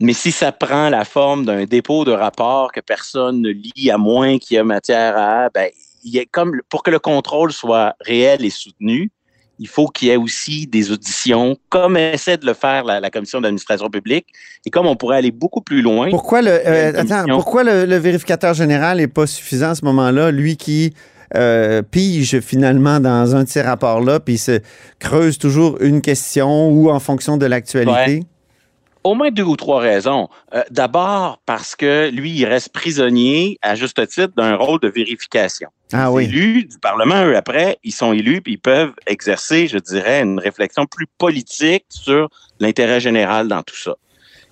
Mais 0.00 0.12
si 0.12 0.32
ça 0.32 0.52
prend 0.52 0.88
la 0.88 1.04
forme 1.04 1.44
d'un 1.44 1.64
dépôt 1.64 2.04
de 2.04 2.12
rapport 2.12 2.72
que 2.72 2.80
personne 2.80 3.40
ne 3.40 3.50
lit, 3.50 3.90
à 3.90 3.98
moins 3.98 4.38
qu'il 4.38 4.56
y 4.56 4.60
ait 4.60 4.64
matière 4.64 5.16
à, 5.16 5.48
ben, 5.50 5.70
il 6.04 6.14
y 6.14 6.18
a 6.18 6.24
comme 6.30 6.60
pour 6.68 6.82
que 6.82 6.90
le 6.90 6.98
contrôle 6.98 7.52
soit 7.52 7.94
réel 8.00 8.44
et 8.44 8.50
soutenu, 8.50 9.10
il 9.58 9.68
faut 9.68 9.88
qu'il 9.88 10.08
y 10.08 10.10
ait 10.10 10.16
aussi 10.16 10.66
des 10.66 10.90
auditions, 10.90 11.56
comme 11.68 11.96
essaie 11.96 12.36
de 12.36 12.46
le 12.46 12.54
faire 12.54 12.84
la, 12.84 13.00
la 13.00 13.10
commission 13.10 13.40
d'administration 13.40 13.88
publique, 13.90 14.26
et 14.64 14.70
comme 14.70 14.86
on 14.86 14.96
pourrait 14.96 15.16
aller 15.18 15.30
beaucoup 15.30 15.60
plus 15.62 15.82
loin. 15.82 16.10
Pourquoi 16.10 16.42
le, 16.42 16.50
euh, 16.50 16.90
Une 16.90 16.96
attends, 16.96 17.08
commission. 17.08 17.36
pourquoi 17.36 17.64
le, 17.64 17.84
le 17.86 17.96
vérificateur 17.96 18.54
général 18.54 18.98
n'est 18.98 19.08
pas 19.08 19.26
suffisant 19.26 19.70
à 19.70 19.74
ce 19.74 19.84
moment-là, 19.84 20.30
lui 20.30 20.56
qui 20.56 20.92
euh, 21.34 21.82
pige 21.82 22.40
finalement 22.40 23.00
dans 23.00 23.34
un 23.34 23.44
de 23.44 23.48
ces 23.48 23.62
rapports-là, 23.62 24.20
puis 24.20 24.38
se 24.38 24.60
creuse 24.98 25.38
toujours 25.38 25.78
une 25.80 26.00
question 26.00 26.68
ou 26.68 26.90
en 26.90 27.00
fonction 27.00 27.36
de 27.36 27.46
l'actualité? 27.46 28.22
Au 29.06 29.14
moins 29.14 29.30
deux 29.30 29.44
ou 29.44 29.54
trois 29.54 29.78
raisons. 29.78 30.28
Euh, 30.52 30.64
D'abord, 30.70 31.40
parce 31.46 31.76
que 31.76 32.10
lui, 32.10 32.32
il 32.32 32.44
reste 32.44 32.72
prisonnier, 32.72 33.56
à 33.62 33.76
juste 33.76 34.04
titre, 34.08 34.32
d'un 34.36 34.56
rôle 34.56 34.80
de 34.80 34.88
vérification. 34.88 35.68
Ah 35.92 36.10
oui. 36.10 36.24
élus 36.24 36.64
du 36.64 36.76
Parlement, 36.80 37.24
eux, 37.24 37.36
après, 37.36 37.78
ils 37.84 37.92
sont 37.92 38.12
élus 38.12 38.42
puis 38.42 38.54
ils 38.54 38.58
peuvent 38.58 38.94
exercer, 39.06 39.68
je 39.68 39.78
dirais, 39.78 40.22
une 40.22 40.40
réflexion 40.40 40.86
plus 40.86 41.06
politique 41.18 41.84
sur 41.88 42.28
l'intérêt 42.58 42.98
général 42.98 43.46
dans 43.46 43.62
tout 43.62 43.76
ça. 43.76 43.94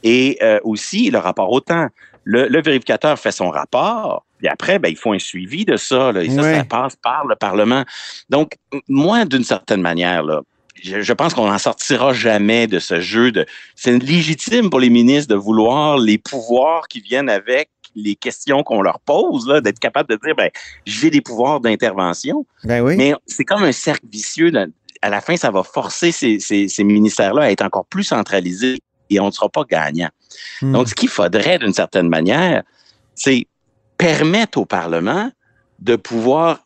Et 0.04 0.38
euh, 0.40 0.60
aussi, 0.62 1.10
le 1.10 1.18
rapport 1.18 1.50
au 1.50 1.58
temps. 1.58 1.88
Le, 2.22 2.46
le 2.46 2.62
vérificateur 2.62 3.18
fait 3.18 3.32
son 3.32 3.50
rapport, 3.50 4.24
puis 4.38 4.48
après, 4.48 4.78
ben, 4.78 4.88
il 4.88 4.96
faut 4.96 5.12
un 5.12 5.18
suivi 5.18 5.64
de 5.64 5.76
ça. 5.76 6.12
Là, 6.12 6.22
et 6.22 6.30
ça, 6.30 6.42
ça 6.42 6.64
passe 6.64 6.96
par 6.96 7.26
le 7.26 7.34
Parlement. 7.34 7.84
Donc, 8.30 8.56
moi, 8.88 9.24
d'une 9.24 9.42
certaine 9.42 9.82
manière, 9.82 10.22
là, 10.22 10.42
je, 10.82 11.00
je 11.02 11.12
pense 11.12 11.34
qu'on 11.34 11.46
n'en 11.48 11.58
sortira 11.58 12.12
jamais 12.12 12.66
de 12.66 12.78
ce 12.78 13.00
jeu 13.00 13.32
de. 13.32 13.46
C'est 13.76 13.96
légitime 13.98 14.70
pour 14.70 14.80
les 14.80 14.90
ministres 14.90 15.32
de 15.34 15.38
vouloir 15.38 15.98
les 15.98 16.18
pouvoirs 16.18 16.88
qui 16.88 17.00
viennent 17.00 17.30
avec 17.30 17.70
les 17.96 18.16
questions 18.16 18.62
qu'on 18.64 18.82
leur 18.82 18.98
pose, 19.00 19.46
là, 19.46 19.60
d'être 19.60 19.78
capable 19.78 20.08
de 20.10 20.18
dire, 20.24 20.34
ben, 20.34 20.50
j'ai 20.84 21.10
des 21.10 21.20
pouvoirs 21.20 21.60
d'intervention. 21.60 22.44
Ben 22.64 22.80
oui. 22.82 22.96
Mais 22.96 23.14
c'est 23.26 23.44
comme 23.44 23.62
un 23.62 23.70
cercle 23.72 24.06
vicieux. 24.10 24.50
là. 24.50 24.66
À 25.00 25.10
la 25.10 25.20
fin, 25.20 25.36
ça 25.36 25.50
va 25.52 25.62
forcer 25.62 26.10
ces, 26.10 26.40
ces- 26.40 26.66
ces 26.68 26.82
ministères-là 26.82 27.42
à 27.42 27.50
être 27.50 27.62
encore 27.62 27.84
plus 27.86 28.02
centralisés 28.04 28.78
et 29.10 29.20
on 29.20 29.26
ne 29.26 29.30
sera 29.30 29.48
pas 29.48 29.62
gagnant. 29.68 30.08
Hmm. 30.60 30.72
Donc, 30.72 30.88
ce 30.88 30.94
qu'il 30.94 31.08
faudrait, 31.08 31.58
d'une 31.58 31.72
certaine 31.74 32.08
manière, 32.08 32.62
c'est 33.14 33.46
permettre 33.96 34.58
au 34.58 34.64
Parlement 34.64 35.30
de 35.78 35.94
pouvoir 35.94 36.64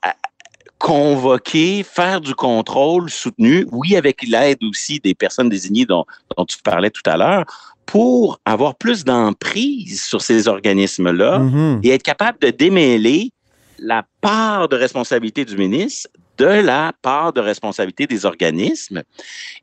convoquer, 0.79 1.83
faire 1.83 2.21
du 2.21 2.35
contrôle 2.35 3.11
soutenu, 3.11 3.67
oui, 3.73 3.97
avec 3.97 4.23
l'aide 4.23 4.63
aussi 4.63 5.01
des 5.01 5.15
personnes 5.15 5.49
désignées 5.49 5.87
dont, 5.87 6.05
dont 6.37 6.45
tu 6.45 6.59
parlais 6.63 6.91
tout 6.91 7.03
à 7.07 7.17
l'heure, 7.17 7.45
pour 7.87 8.39
avoir 8.45 8.75
plus 8.75 9.05
d'emprise 9.05 10.05
sur 10.05 10.21
ces 10.23 10.47
organismes-là 10.47 11.39
Mhm. 11.39 11.81
et 11.83 11.91
être 11.91 12.03
capable 12.03 12.39
de 12.41 12.51
démêler 12.51 13.31
la 13.79 14.05
part 14.21 14.69
de 14.69 14.77
responsabilité 14.77 15.45
du 15.45 15.57
ministre 15.57 16.09
de 16.39 16.47
la 16.47 16.93
part 17.03 17.33
de 17.33 17.41
responsabilité 17.41 18.07
des 18.07 18.25
organismes. 18.25 19.03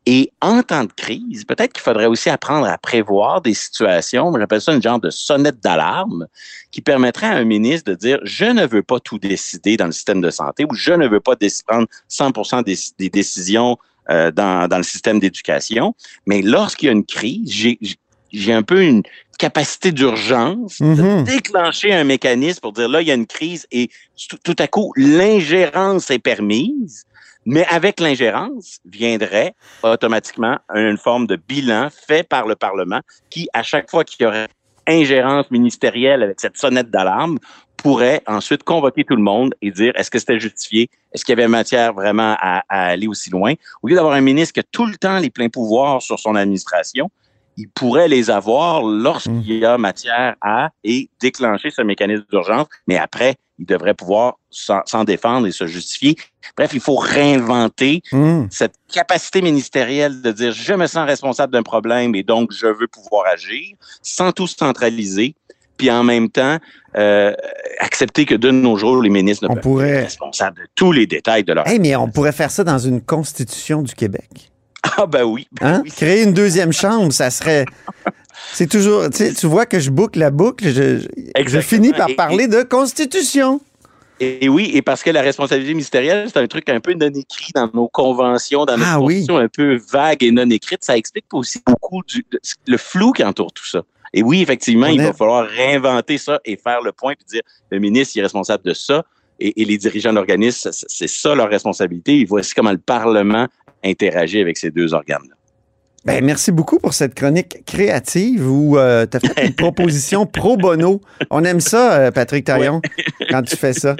Et 0.05 0.31
en 0.41 0.61
temps 0.61 0.83
de 0.83 0.91
crise, 0.91 1.45
peut-être 1.45 1.73
qu'il 1.73 1.81
faudrait 1.81 2.05
aussi 2.05 2.29
apprendre 2.29 2.67
à 2.67 2.77
prévoir 2.77 3.41
des 3.41 3.53
situations, 3.53 4.33
j'appelle 4.37 4.61
ça 4.61 4.73
une 4.73 4.81
genre 4.81 4.99
de 4.99 5.09
sonnette 5.09 5.61
d'alarme, 5.63 6.27
qui 6.71 6.81
permettrait 6.81 7.27
à 7.27 7.37
un 7.37 7.45
ministre 7.45 7.91
de 7.91 7.95
dire, 7.95 8.19
je 8.23 8.45
ne 8.45 8.65
veux 8.65 8.83
pas 8.83 8.99
tout 8.99 9.17
décider 9.17 9.77
dans 9.77 9.85
le 9.85 9.91
système 9.91 10.21
de 10.21 10.29
santé 10.29 10.65
ou 10.65 10.73
je 10.75 10.93
ne 10.93 11.07
veux 11.07 11.21
pas 11.21 11.35
prendre 11.65 11.87
100 12.09 12.61
des, 12.63 12.77
des 12.99 13.09
décisions 13.09 13.77
euh, 14.09 14.31
dans, 14.31 14.67
dans 14.67 14.77
le 14.77 14.83
système 14.83 15.19
d'éducation. 15.19 15.95
Mais 16.27 16.41
lorsqu'il 16.41 16.87
y 16.87 16.89
a 16.89 16.91
une 16.91 17.05
crise, 17.05 17.75
j'ai- 18.31 18.53
un 18.53 18.63
peu 18.63 18.83
une 18.83 19.03
capacité 19.37 19.91
d'urgence 19.91 20.81
de 20.81 20.85
Mhm. 20.85 21.23
déclencher 21.23 21.91
un 21.93 22.03
mécanisme 22.03 22.59
pour 22.61 22.71
dire 22.71 22.87
là, 22.87 23.01
il 23.01 23.07
y 23.07 23.11
a 23.11 23.15
une 23.15 23.27
crise 23.27 23.67
et 23.71 23.89
tout, 24.29 24.37
tout 24.43 24.55
à 24.59 24.67
coup, 24.67 24.93
l'ingérence 24.95 26.09
est 26.09 26.19
permise. 26.19 27.03
Mais 27.47 27.65
avec 27.67 27.99
l'ingérence 27.99 28.79
viendrait 28.85 29.53
automatiquement 29.83 30.57
une 30.73 30.97
forme 30.97 31.27
de 31.27 31.35
bilan 31.35 31.89
fait 32.07 32.27
par 32.27 32.47
le 32.47 32.55
Parlement 32.55 33.01
qui, 33.29 33.47
à 33.53 33.61
chaque 33.61 33.91
fois 33.91 34.03
qu'il 34.03 34.23
y 34.23 34.27
aurait 34.27 34.47
ingérence 34.87 35.51
ministérielle 35.51 36.23
avec 36.23 36.39
cette 36.39 36.57
sonnette 36.57 36.89
d'alarme, 36.89 37.37
pourrait 37.77 38.21
ensuite 38.25 38.63
convoquer 38.63 39.03
tout 39.03 39.15
le 39.15 39.21
monde 39.21 39.53
et 39.61 39.69
dire 39.69 39.93
est-ce 39.95 40.09
que 40.09 40.17
c'était 40.17 40.39
justifié, 40.39 40.89
est-ce 41.13 41.23
qu'il 41.23 41.33
y 41.37 41.39
avait 41.39 41.47
matière 41.47 41.93
vraiment 41.93 42.35
à, 42.39 42.63
à 42.67 42.85
aller 42.87 43.05
aussi 43.07 43.29
loin? 43.29 43.53
Au 43.83 43.87
lieu 43.87 43.95
d'avoir 43.95 44.15
un 44.15 44.21
ministre 44.21 44.53
qui 44.53 44.61
a 44.61 44.63
tout 44.71 44.87
le 44.87 44.95
temps 44.95 45.19
les 45.19 45.29
pleins 45.29 45.49
pouvoirs 45.49 46.01
sur 46.01 46.17
son 46.19 46.33
administration, 46.35 47.11
il 47.57 47.69
pourrait 47.69 48.07
les 48.07 48.29
avoir 48.29 48.83
lorsqu'il 48.83 49.53
y 49.59 49.65
a 49.65 49.77
matière 49.77 50.35
à 50.41 50.69
et 50.83 51.09
déclencher 51.21 51.71
ce 51.71 51.81
mécanisme 51.81 52.25
d'urgence, 52.29 52.67
mais 52.87 52.97
après, 52.97 53.35
il 53.57 53.65
devrait 53.65 53.93
pouvoir 53.93 54.35
s'en 54.49 55.03
défendre 55.05 55.47
et 55.47 55.51
se 55.51 55.65
justifier. 55.65 56.15
Bref, 56.57 56.71
il 56.73 56.81
faut 56.81 56.97
réinventer 56.97 58.01
Mhm. 58.11 58.47
cette 58.51 58.75
capacité 58.91 59.41
ministérielle 59.41 60.21
de 60.21 60.31
dire 60.31 60.51
je 60.51 60.73
me 60.73 60.87
sens 60.87 61.05
responsable 61.07 61.53
d'un 61.53 61.63
problème 61.63 62.15
et 62.15 62.23
donc 62.23 62.51
je 62.51 62.67
veux 62.67 62.87
pouvoir 62.87 63.25
agir 63.27 63.75
sans 64.01 64.31
tout 64.33 64.47
centraliser, 64.47 65.35
puis 65.77 65.89
en 65.89 66.03
même 66.03 66.29
temps 66.29 66.57
euh, 66.97 67.33
accepter 67.79 68.25
que 68.25 68.35
de 68.35 68.51
nos 68.51 68.77
jours, 68.77 69.01
les 69.01 69.09
ministres 69.09 69.45
ne 69.45 69.51
On 69.51 69.53
peuvent 69.55 69.63
pourrait- 69.63 69.91
pas 69.91 69.97
être 69.99 70.03
responsables 70.05 70.57
de 70.61 70.67
tous 70.75 70.91
les 70.93 71.05
détails 71.07 71.43
de 71.43 71.51
leur... 71.51 71.67
Hey, 71.67 71.77
mais 71.79 71.93
on 71.97 72.07
pourrait 72.09 72.31
faire 72.31 72.49
ça 72.51 72.63
dans 72.63 72.77
une 72.79 73.01
constitution 73.01 73.81
du 73.81 73.93
Québec. 73.93 74.49
Ah 74.97 75.05
ben 75.05 75.23
oui, 75.23 75.47
ben 75.59 75.67
Hein? 75.67 75.81
oui. 75.83 75.91
Créer 75.91 76.23
une 76.23 76.33
deuxième 76.33 76.71
chambre, 76.73 77.11
ça 77.11 77.29
serait. 77.31 77.65
C'est 78.53 78.67
toujours. 78.67 79.09
Tu 79.09 79.17
sais, 79.17 79.33
tu 79.33 79.47
vois 79.47 79.65
que 79.65 79.79
je 79.79 79.89
boucle 79.89 80.19
la 80.19 80.29
boucle, 80.31 80.65
je, 80.67 80.71
je- 80.71 80.99
je 80.99 81.07
Exactement. 81.35 81.61
finis 81.83 81.93
par 81.93 82.09
Et- 82.09 82.15
parler 82.15 82.47
de 82.47 82.63
constitution. 82.63 83.61
Et, 84.19 84.45
et 84.45 84.49
oui, 84.49 84.71
et 84.73 84.81
parce 84.81 85.03
que 85.03 85.09
la 85.09 85.21
responsabilité 85.21 85.73
ministérielle, 85.73 86.29
c'est 86.31 86.39
un 86.39 86.47
truc 86.47 86.69
un 86.69 86.79
peu 86.79 86.93
non 86.93 87.07
écrit 87.07 87.51
dans 87.53 87.69
nos 87.73 87.89
conventions, 87.89 88.63
dans 88.65 88.77
nos 88.77 88.83
Ah 88.87 88.99
oui. 88.99 89.15
constitutions 89.25 89.37
un 89.37 89.49
peu 89.49 89.77
vagues 89.91 90.23
et 90.23 90.31
non 90.31 90.49
écrites. 90.49 90.83
Ça 90.85 90.95
explique 90.95 91.25
aussi 91.33 91.59
beaucoup 91.65 92.01
du, 92.07 92.25
le 92.67 92.77
flou 92.77 93.11
qui 93.11 93.23
entoure 93.23 93.51
tout 93.51 93.65
ça. 93.65 93.81
Et 94.13 94.23
oui, 94.23 94.41
effectivement, 94.41 94.87
On 94.87 94.91
il 94.91 95.01
est- 95.01 95.05
va 95.07 95.13
falloir 95.13 95.45
réinventer 95.45 96.17
ça 96.17 96.39
et 96.45 96.55
faire 96.55 96.81
le 96.81 96.93
point 96.93 97.13
puis 97.15 97.25
dire 97.29 97.41
le 97.71 97.79
ministre 97.79 98.13
il 98.15 98.19
est 98.19 98.23
responsable 98.23 98.63
de 98.63 98.73
ça 98.73 99.03
et, 99.41 99.65
les 99.65 99.77
dirigeants 99.77 100.13
d'organismes, 100.13 100.69
c'est- 100.71 100.85
c'est 100.87 101.09
ça 101.09 101.35
leur 101.35 101.49
responsabilité. 101.49 102.21
Et 102.21 102.25
voici 102.25 102.53
comment 102.53 102.71
le 102.71 102.77
Parlement 102.77 103.47
interagit 103.85 104.39
avec 104.39 104.57
ces 104.57 104.71
deux 104.71 104.93
organes-là. 104.93 105.35
Ben, 106.05 106.23
merci 106.23 106.51
beaucoup 106.51 106.77
pour 106.77 106.93
cette 106.93 107.15
chronique 107.15 107.65
créative 107.65 108.47
où 108.47 108.77
euh, 108.77 109.07
tu 109.09 109.17
as 109.17 109.19
fait 109.19 109.47
une 109.47 109.55
proposition 109.55 110.25
pro 110.31 110.55
bono. 110.55 111.01
On 111.31 111.43
aime 111.43 111.59
ça, 111.59 111.93
euh, 111.93 112.11
Patrick 112.11 112.45
Taillon, 112.45 112.79
quand 113.31 113.41
tu 113.41 113.55
fais 113.55 113.73
ça. 113.73 113.95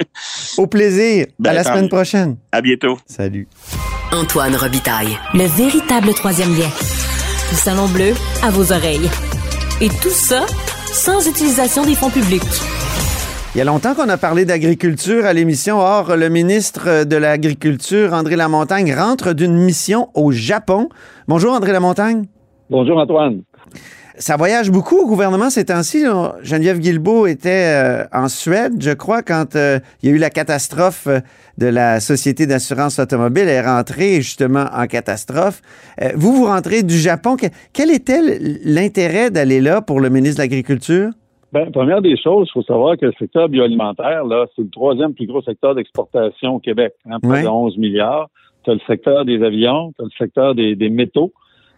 Au 0.56 0.68
plaisir. 0.68 1.26
Ben, 1.40 1.50
à 1.50 1.54
la 1.54 1.64
tant 1.64 1.70
semaine 1.74 1.88
prochaine. 1.88 2.36
À 2.52 2.60
bientôt. 2.60 2.96
Salut. 3.06 3.48
Antoine 4.12 4.54
Robitaille. 4.54 5.18
Le 5.34 5.46
véritable 5.46 6.14
troisième 6.14 6.56
lien. 6.56 6.70
Le 7.50 7.56
Salon 7.56 7.88
Bleu 7.88 8.12
à 8.44 8.50
vos 8.50 8.72
oreilles. 8.72 9.10
Et 9.80 9.88
tout 9.88 10.10
ça 10.10 10.46
sans 10.92 11.28
utilisation 11.28 11.84
des 11.84 11.96
fonds 11.96 12.10
publics. 12.10 12.42
Il 13.56 13.60
y 13.60 13.62
a 13.62 13.64
longtemps 13.64 13.94
qu'on 13.94 14.10
a 14.10 14.18
parlé 14.18 14.44
d'agriculture 14.44 15.24
à 15.24 15.32
l'émission. 15.32 15.78
Or, 15.78 16.14
le 16.14 16.28
ministre 16.28 17.04
de 17.04 17.16
l'Agriculture, 17.16 18.12
André 18.12 18.36
Lamontagne, 18.36 18.94
rentre 18.94 19.32
d'une 19.32 19.56
mission 19.56 20.10
au 20.12 20.30
Japon. 20.30 20.90
Bonjour, 21.26 21.54
André 21.54 21.72
Lamontagne. 21.72 22.26
Bonjour 22.68 22.98
Antoine. 22.98 23.44
Ça 24.18 24.36
voyage 24.36 24.70
beaucoup 24.70 24.98
au 24.98 25.06
gouvernement 25.06 25.48
ces 25.48 25.64
temps-ci. 25.64 26.04
Geneviève 26.42 26.80
Guilbeault 26.80 27.26
était 27.26 27.72
euh, 27.74 28.04
en 28.12 28.28
Suède, 28.28 28.74
je 28.78 28.90
crois, 28.90 29.22
quand 29.22 29.56
euh, 29.56 29.78
il 30.02 30.10
y 30.10 30.12
a 30.12 30.14
eu 30.16 30.18
la 30.18 30.28
catastrophe 30.28 31.06
euh, 31.06 31.20
de 31.56 31.66
la 31.66 32.00
Société 32.00 32.46
d'assurance 32.46 32.98
automobile. 32.98 33.44
Elle 33.44 33.48
est 33.48 33.66
rentrée 33.66 34.16
justement 34.20 34.66
en 34.70 34.86
catastrophe. 34.86 35.62
Euh, 36.02 36.10
vous, 36.14 36.34
vous 36.36 36.44
rentrez 36.44 36.82
du 36.82 36.98
Japon. 36.98 37.36
Que- 37.36 37.46
quel 37.72 37.90
était 37.90 38.20
l'intérêt 38.64 39.30
d'aller 39.30 39.62
là 39.62 39.80
pour 39.80 40.00
le 40.00 40.10
ministre 40.10 40.36
de 40.36 40.42
l'Agriculture? 40.42 41.12
Ben, 41.56 41.72
première 41.72 42.02
des 42.02 42.18
choses, 42.18 42.48
il 42.50 42.52
faut 42.52 42.60
savoir 42.60 42.98
que 42.98 43.06
le 43.06 43.12
secteur 43.18 43.48
bioalimentaire, 43.48 44.24
là, 44.26 44.44
c'est 44.54 44.60
le 44.60 44.68
troisième 44.68 45.14
plus 45.14 45.24
gros 45.26 45.40
secteur 45.40 45.74
d'exportation 45.74 46.56
au 46.56 46.58
Québec, 46.58 46.92
hein, 47.06 47.18
près 47.18 47.44
de 47.44 47.48
11 47.48 47.78
milliards. 47.78 48.28
Tu 48.64 48.70
as 48.72 48.74
le 48.74 48.80
secteur 48.86 49.24
des 49.24 49.42
avions, 49.42 49.90
tu 49.96 50.02
as 50.02 50.04
le 50.04 50.10
secteur 50.18 50.54
des, 50.54 50.76
des 50.76 50.90
métaux. 50.90 51.32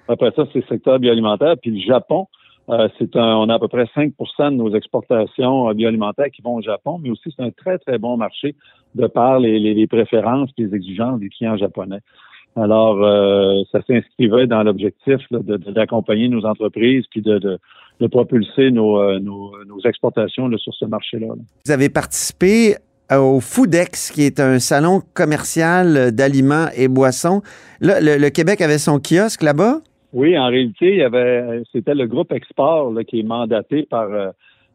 Après 0.09 0.33
ça, 0.35 0.47
c'est 0.53 0.59
le 0.59 0.65
secteur 0.69 0.99
bioalimentaire. 0.99 1.55
Puis 1.63 1.71
le 1.71 1.79
Japon, 1.79 2.27
euh, 2.71 2.89
c'est 2.99 3.15
un, 3.15 3.37
on 3.37 3.49
a 3.49 3.55
à 3.55 3.59
peu 3.61 3.69
près 3.69 3.85
5% 3.85 4.11
de 4.51 4.57
nos 4.57 4.75
exportations 4.75 5.69
euh, 5.71 5.75
bioalimentaires 5.75 6.33
qui 6.35 6.43
vont 6.43 6.57
au 6.57 6.63
Japon, 6.63 6.99
mais 7.01 7.11
aussi 7.11 7.33
c'est 7.37 7.45
un 7.45 7.51
très, 7.53 7.79
très 7.79 7.99
bon 7.99 8.17
marché 8.17 8.57
de 8.97 9.07
par 9.07 9.39
les, 9.39 9.61
les, 9.61 9.75
les 9.75 9.87
préférences 9.87 10.51
et 10.59 10.65
les 10.65 10.75
exigences 10.75 11.21
des 11.21 11.29
clients 11.29 11.57
japonais. 11.57 12.01
Alors, 12.57 13.01
euh, 13.05 13.63
ça 13.71 13.81
s'inscrivait 13.87 14.49
dans 14.49 14.65
l'objectif 14.65 15.21
là, 15.31 15.39
de- 15.39 15.57
de- 15.57 15.71
d'accompagner 15.71 16.27
nos 16.29 16.45
entreprises 16.45 17.05
puis 17.13 17.23
de, 17.23 17.39
de, 17.39 17.59
de 18.01 18.07
propulser 18.07 18.71
nos, 18.71 19.01
euh, 19.01 19.19
nos, 19.19 19.53
nos 19.65 19.81
exportations 19.81 20.49
là, 20.49 20.57
sur 20.59 20.75
ce 20.75 20.85
marché-là. 20.85 21.27
là. 21.29 21.43
Vous 21.65 21.73
avez 21.73 21.89
participé 21.89 22.77
au 23.11 23.41
Foodex, 23.41 24.11
qui 24.11 24.25
est 24.25 24.39
un 24.39 24.59
salon 24.59 25.01
commercial 25.15 26.13
d'aliments 26.13 26.67
et 26.77 26.89
boissons. 26.89 27.41
Là, 27.81 28.01
le, 28.01 28.19
le 28.19 28.31
Québec 28.31 28.61
avait 28.61 28.79
son 28.79 28.99
kiosque 29.01 29.43
là-bas? 29.43 29.81
Oui, 30.13 30.39
en 30.39 30.47
réalité, 30.47 30.91
il 30.93 30.99
y 30.99 31.03
avait, 31.03 31.63
c'était 31.73 31.95
le 31.95 32.07
groupe 32.07 32.33
Export 32.33 32.93
là, 32.93 33.05
qui 33.05 33.21
est 33.21 33.23
mandaté 33.25 33.87
par, 33.91 34.11
euh, 34.11 34.31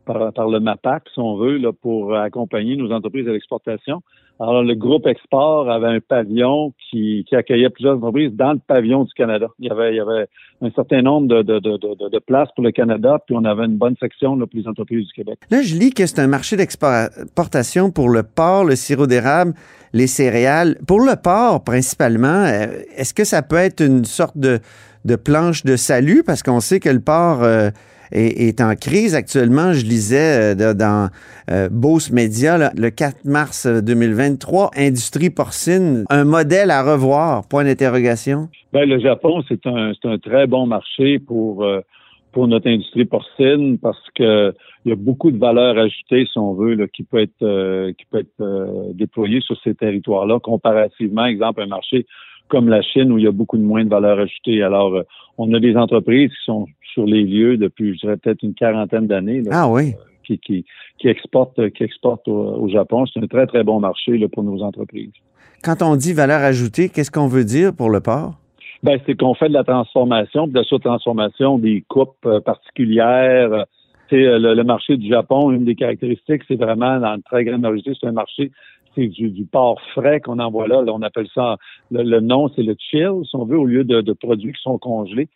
par, 0.06 0.34
par 0.34 0.48
le 0.50 0.60
MAPAC, 0.60 1.04
si 1.14 1.20
on 1.20 1.38
veut, 1.38 1.58
là, 1.58 1.72
pour 1.74 2.16
accompagner 2.16 2.76
nos 2.76 2.92
entreprises 2.92 3.28
à 3.28 3.32
l'exportation. 3.32 4.02
Alors, 4.40 4.64
le 4.64 4.74
groupe 4.74 5.06
Export 5.06 5.70
avait 5.70 5.88
un 5.88 6.00
pavillon 6.00 6.74
qui, 6.90 7.24
qui 7.28 7.36
accueillait 7.36 7.70
plusieurs 7.70 7.98
entreprises 7.98 8.32
dans 8.34 8.54
le 8.54 8.60
pavillon 8.60 9.04
du 9.04 9.14
Canada. 9.14 9.48
Il 9.60 9.68
y 9.68 9.70
avait, 9.70 9.94
il 9.94 9.98
y 9.98 10.00
avait 10.00 10.28
un 10.62 10.72
certain 10.72 11.02
nombre 11.02 11.28
de, 11.28 11.44
de, 11.44 11.60
de, 11.60 12.10
de, 12.10 12.20
places 12.20 12.50
pour 12.56 12.64
le 12.64 12.72
Canada, 12.72 13.20
puis 13.26 13.36
on 13.38 13.46
avait 13.46 13.66
une 13.66 13.78
bonne 13.78 13.96
section 14.00 14.36
là, 14.36 14.48
pour 14.48 14.60
les 14.60 14.68
entreprises 14.68 15.08
du 15.08 15.14
Québec. 15.14 15.40
Là, 15.52 15.62
je 15.62 15.76
lis 15.76 15.92
que 15.92 16.06
c'est 16.06 16.20
un 16.20 16.28
marché 16.28 16.56
d'exportation 16.58 17.92
pour 17.92 18.10
le 18.10 18.24
porc, 18.24 18.66
le 18.66 18.76
sirop 18.76 19.06
d'érable, 19.08 19.54
les 19.94 20.08
céréales. 20.08 20.78
Pour 20.88 21.00
le 21.00 21.16
porc, 21.16 21.64
principalement, 21.64 22.46
euh, 22.46 22.68
est-ce 22.98 23.14
que 23.14 23.24
ça 23.26 23.44
peut 23.44 23.58
être 23.58 23.82
une 23.82 24.04
sorte 24.04 24.38
de, 24.38 24.60
de 25.06 25.16
planche 25.16 25.64
de 25.64 25.76
salut? 25.76 26.24
Parce 26.26 26.42
qu'on 26.42 26.60
sait 26.60 26.80
que 26.80 26.90
le 26.90 27.02
porc 27.02 27.44
euh, 27.44 27.70
est, 28.14 28.48
est 28.48 28.62
en 28.62 28.76
crise 28.76 29.16
actuellement. 29.16 29.74
Je 29.74 29.84
lisais 29.86 30.56
euh, 30.56 30.74
dans 30.74 31.10
euh, 31.52 31.68
Beauce 31.70 32.12
Média, 32.12 32.72
le 32.76 32.90
4 32.90 33.26
mars 33.26 33.68
2023, 33.68 34.72
industrie 34.78 35.30
porcine, 35.30 36.06
un 36.10 36.24
modèle 36.24 36.72
à 36.72 36.84
revoir, 36.84 37.48
point 37.48 37.64
d'interrogation. 37.64 38.50
Ben, 38.72 38.88
le 38.88 39.00
Japon, 39.00 39.44
c'est 39.48 39.66
un, 39.68 39.92
un 40.04 40.18
très 40.18 40.48
bon 40.48 40.66
marché 40.66 41.20
pour, 41.20 41.64
euh, 41.64 41.82
pour 42.34 42.48
notre 42.48 42.68
industrie 42.68 43.06
porcine 43.06 43.78
parce 43.78 44.10
que 44.16 44.54
il 44.86 44.90
y 44.90 44.92
a 44.92 44.96
beaucoup 44.96 45.32
de 45.32 45.38
valeur 45.38 45.78
ajoutée, 45.78 46.26
si 46.26 46.38
on 46.38 46.54
veut, 46.54 46.74
là, 46.74 46.88
qui 46.88 47.04
peut 47.04 47.20
être, 47.22 47.42
euh, 47.42 47.94
qui 47.94 48.06
peut 48.06 48.20
être 48.20 48.42
euh, 48.42 48.92
déployée 48.94 49.40
sur 49.40 49.58
ces 49.64 49.74
territoires-là, 49.76 50.40
comparativement, 50.40 51.26
exemple, 51.26 51.62
un 51.62 51.68
marché 51.68 52.06
comme 52.50 52.68
la 52.68 52.82
Chine 52.82 53.12
où 53.12 53.18
il 53.18 53.24
y 53.24 53.28
a 53.28 53.32
beaucoup 53.32 53.58
de 53.58 53.64
moins 53.64 53.86
de 53.86 53.90
valeur 53.90 54.20
ajoutée. 54.20 54.62
Alors, 54.62 54.94
euh, 54.94 55.04
on 55.38 55.54
a 55.54 55.60
des 55.60 55.78
entreprises 55.78 56.32
qui 56.32 56.44
sont 56.46 56.66
sur 56.94 57.06
les 57.06 57.24
lieux 57.24 57.56
depuis, 57.56 57.94
je 57.94 58.00
dirais, 58.02 58.18
peut-être 58.18 58.44
une 58.44 58.54
quarantaine 58.54 59.08
d'années. 59.08 59.42
Ah 59.50 59.70
oui. 59.70 59.94
qui, 60.26 60.38
qui, 60.40 60.66
qui 61.00 61.08
exportent, 61.08 61.70
qui 61.72 61.84
exportent 61.84 62.28
au, 62.28 62.62
au 62.62 62.68
Japon. 62.68 63.06
C'est 63.06 63.24
un 63.24 63.28
très, 63.28 63.48
très 63.48 63.64
bon 63.64 63.80
marché 63.80 64.18
là, 64.18 64.28
pour 64.28 64.44
nos 64.44 64.62
entreprises. 64.62 65.14
Quand 65.64 65.82
on 65.82 65.96
dit 65.96 66.12
valeur 66.12 66.42
ajoutée, 66.42 66.90
qu'est-ce 66.90 67.12
qu'on 67.12 67.28
veut 67.28 67.46
dire 67.46 67.74
pour 67.74 67.90
le 67.90 68.02
porc? 68.02 68.34
Ben, 68.84 69.00
c'est 69.06 69.18
qu'on 69.18 69.34
fait 69.34 69.48
de 69.48 69.54
la 69.54 69.64
transformation, 69.64 70.46
de 70.48 70.54
la 70.54 70.64
sous-transformation, 70.64 71.58
des 71.58 71.84
coupes 71.88 72.26
euh, 72.26 72.42
particulières. 72.42 73.66
Le, 74.12 74.54
le 74.54 74.64
marché 74.64 74.96
du 74.98 75.08
Japon, 75.08 75.50
une 75.52 75.66
des 75.66 75.74
caractéristiques, 75.74 76.44
c'est 76.48 76.56
vraiment, 76.56 77.00
dans 77.00 77.16
une 77.16 77.24
très 77.24 77.46
grande 77.46 77.62
majorité, 77.62 77.94
c'est 78.00 78.06
un 78.06 78.12
marché, 78.12 78.52
c'est 78.94 79.08
du, 79.08 79.32
du 79.32 79.46
porc 79.46 79.82
frais 79.94 80.20
qu'on 80.20 80.38
envoie 80.38 80.68
là. 80.68 80.84
Là, 80.84 80.92
On 80.94 81.02
appelle 81.02 81.28
ça, 81.34 81.58
le, 81.90 82.04
le 82.04 82.20
nom, 82.20 82.48
c'est 82.50 82.62
le 82.62 82.76
chill, 82.78 83.24
si 83.24 83.36
on 83.36 83.46
veut, 83.46 83.58
au 83.58 83.66
lieu 83.66 83.84
de, 83.84 84.02
de 84.02 84.14
produits 84.14 84.54
qui 84.54 84.62
sont 84.62 84.78
congelés. 84.78 85.30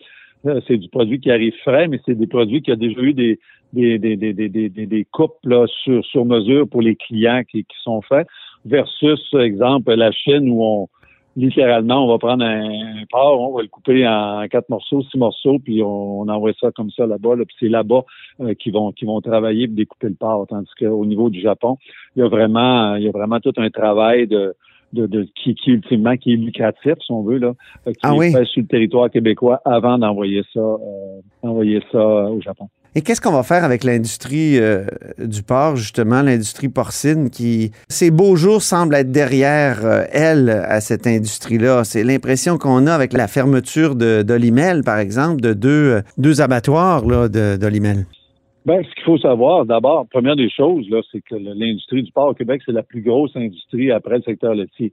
Euh, 0.45 0.61
C'est 0.67 0.77
du 0.77 0.89
produit 0.89 1.19
qui 1.19 1.31
arrive 1.31 1.55
frais, 1.63 1.87
mais 1.87 1.99
c'est 2.05 2.13
des 2.13 2.27
produits 2.27 2.61
qui 2.61 2.71
ont 2.71 2.75
déjà 2.75 3.01
eu 3.01 3.13
des, 3.13 3.39
des, 3.73 3.97
des, 3.97 4.15
des, 4.15 4.69
des 4.69 5.05
coupes 5.05 5.43
là, 5.43 5.65
sur, 5.83 6.05
sur 6.05 6.25
mesure 6.25 6.69
pour 6.69 6.83
les 6.83 6.95
clients 6.95 7.41
qui, 7.49 7.63
qui 7.63 7.77
sont 7.81 8.01
faits, 8.03 8.27
versus, 8.65 9.33
exemple, 9.33 9.91
la 9.95 10.11
Chine 10.11 10.49
où 10.49 10.63
on, 10.63 10.87
littéralement, 11.37 12.03
on 12.03 12.07
va 12.07 12.17
prendre 12.17 12.43
un, 12.43 12.63
un 12.63 13.05
porc, 13.09 13.39
on 13.39 13.55
va 13.55 13.61
le 13.61 13.69
couper 13.69 14.05
en 14.07 14.45
quatre 14.49 14.69
morceaux, 14.69 15.03
six 15.03 15.17
morceaux, 15.17 15.59
puis 15.59 15.81
on, 15.83 16.21
on 16.21 16.27
envoie 16.27 16.51
ça 16.59 16.71
comme 16.71 16.89
ça 16.89 17.05
là-bas. 17.05 17.35
Là, 17.35 17.45
puis 17.45 17.55
c'est 17.59 17.69
là-bas 17.69 18.03
euh, 18.41 18.53
qu'ils 18.55 18.73
vont 18.73 18.91
qu'ils 18.91 19.07
vont 19.07 19.21
travailler 19.21 19.67
pour 19.67 19.77
découper 19.77 20.09
le 20.09 20.15
porc. 20.15 20.47
Tandis 20.49 20.71
qu'au 20.77 21.05
niveau 21.05 21.29
du 21.29 21.39
Japon, 21.39 21.77
il 22.15 22.19
y 22.19 22.23
a 22.23 22.27
vraiment 22.27 22.95
il 22.95 23.03
y 23.03 23.07
a 23.07 23.11
vraiment 23.11 23.39
tout 23.39 23.53
un 23.57 23.69
travail 23.69 24.27
de 24.27 24.55
de, 24.93 25.05
de 25.05 25.27
qui, 25.35 25.53
qui 25.55 25.71
ultimement 25.71 26.15
qui 26.15 26.33
est 26.33 26.37
lucratif, 26.37 26.93
si 27.05 27.11
on 27.11 27.21
veut, 27.21 27.37
là, 27.37 27.53
euh, 27.87 27.91
qui 27.91 27.99
Ah 28.03 28.15
est 28.15 28.31
fait 28.31 28.45
sur 28.45 28.61
le 28.61 28.67
territoire 28.67 29.09
québécois 29.09 29.61
avant 29.65 29.97
d'envoyer 29.97 30.43
ça 30.53 30.59
euh, 30.59 31.21
envoyer 31.43 31.81
ça 31.91 31.97
euh, 31.99 32.29
au 32.29 32.41
Japon. 32.41 32.69
Et 32.97 33.01
qu'est-ce 33.01 33.21
qu'on 33.21 33.31
va 33.31 33.43
faire 33.43 33.63
avec 33.63 33.83
l'industrie 33.83 34.57
euh, 34.57 34.83
du 35.19 35.43
porc, 35.43 35.75
justement, 35.75 36.23
l'industrie 36.23 36.67
porcine 36.67 37.29
qui, 37.29 37.69
ces 37.89 38.09
beaux 38.09 38.35
jours 38.35 38.63
semblent 38.63 38.95
être 38.95 39.11
derrière 39.11 39.85
euh, 39.85 40.05
elle, 40.11 40.49
à 40.49 40.81
cette 40.81 41.05
industrie-là? 41.05 41.83
C'est 41.83 42.03
l'impression 42.03 42.57
qu'on 42.57 42.87
a 42.87 42.93
avec 42.95 43.13
la 43.13 43.27
fermeture 43.27 43.95
de 43.95 44.23
d'Olimel, 44.23 44.81
par 44.83 44.97
exemple, 44.97 45.41
de 45.41 45.53
deux, 45.53 46.01
euh, 46.25 46.41
abattoirs 46.41 47.05
là, 47.05 47.29
de- 47.29 47.55
d'Olimel. 47.55 48.07
Ben, 48.65 48.83
ce 48.83 48.95
qu'il 48.95 49.03
faut 49.05 49.19
savoir, 49.19 49.67
d'abord, 49.67 50.07
première 50.09 50.35
des 50.35 50.49
choses, 50.49 50.87
c'est 51.11 51.21
que 51.21 51.35
l'industrie 51.35 52.01
du 52.01 52.11
porc 52.11 52.29
au 52.29 52.33
Québec, 52.33 52.63
c'est 52.65 52.71
la 52.71 52.81
plus 52.81 53.03
grosse 53.03 53.35
industrie 53.35 53.91
après 53.91 54.15
le 54.15 54.23
secteur 54.23 54.55
laitier. 54.55 54.91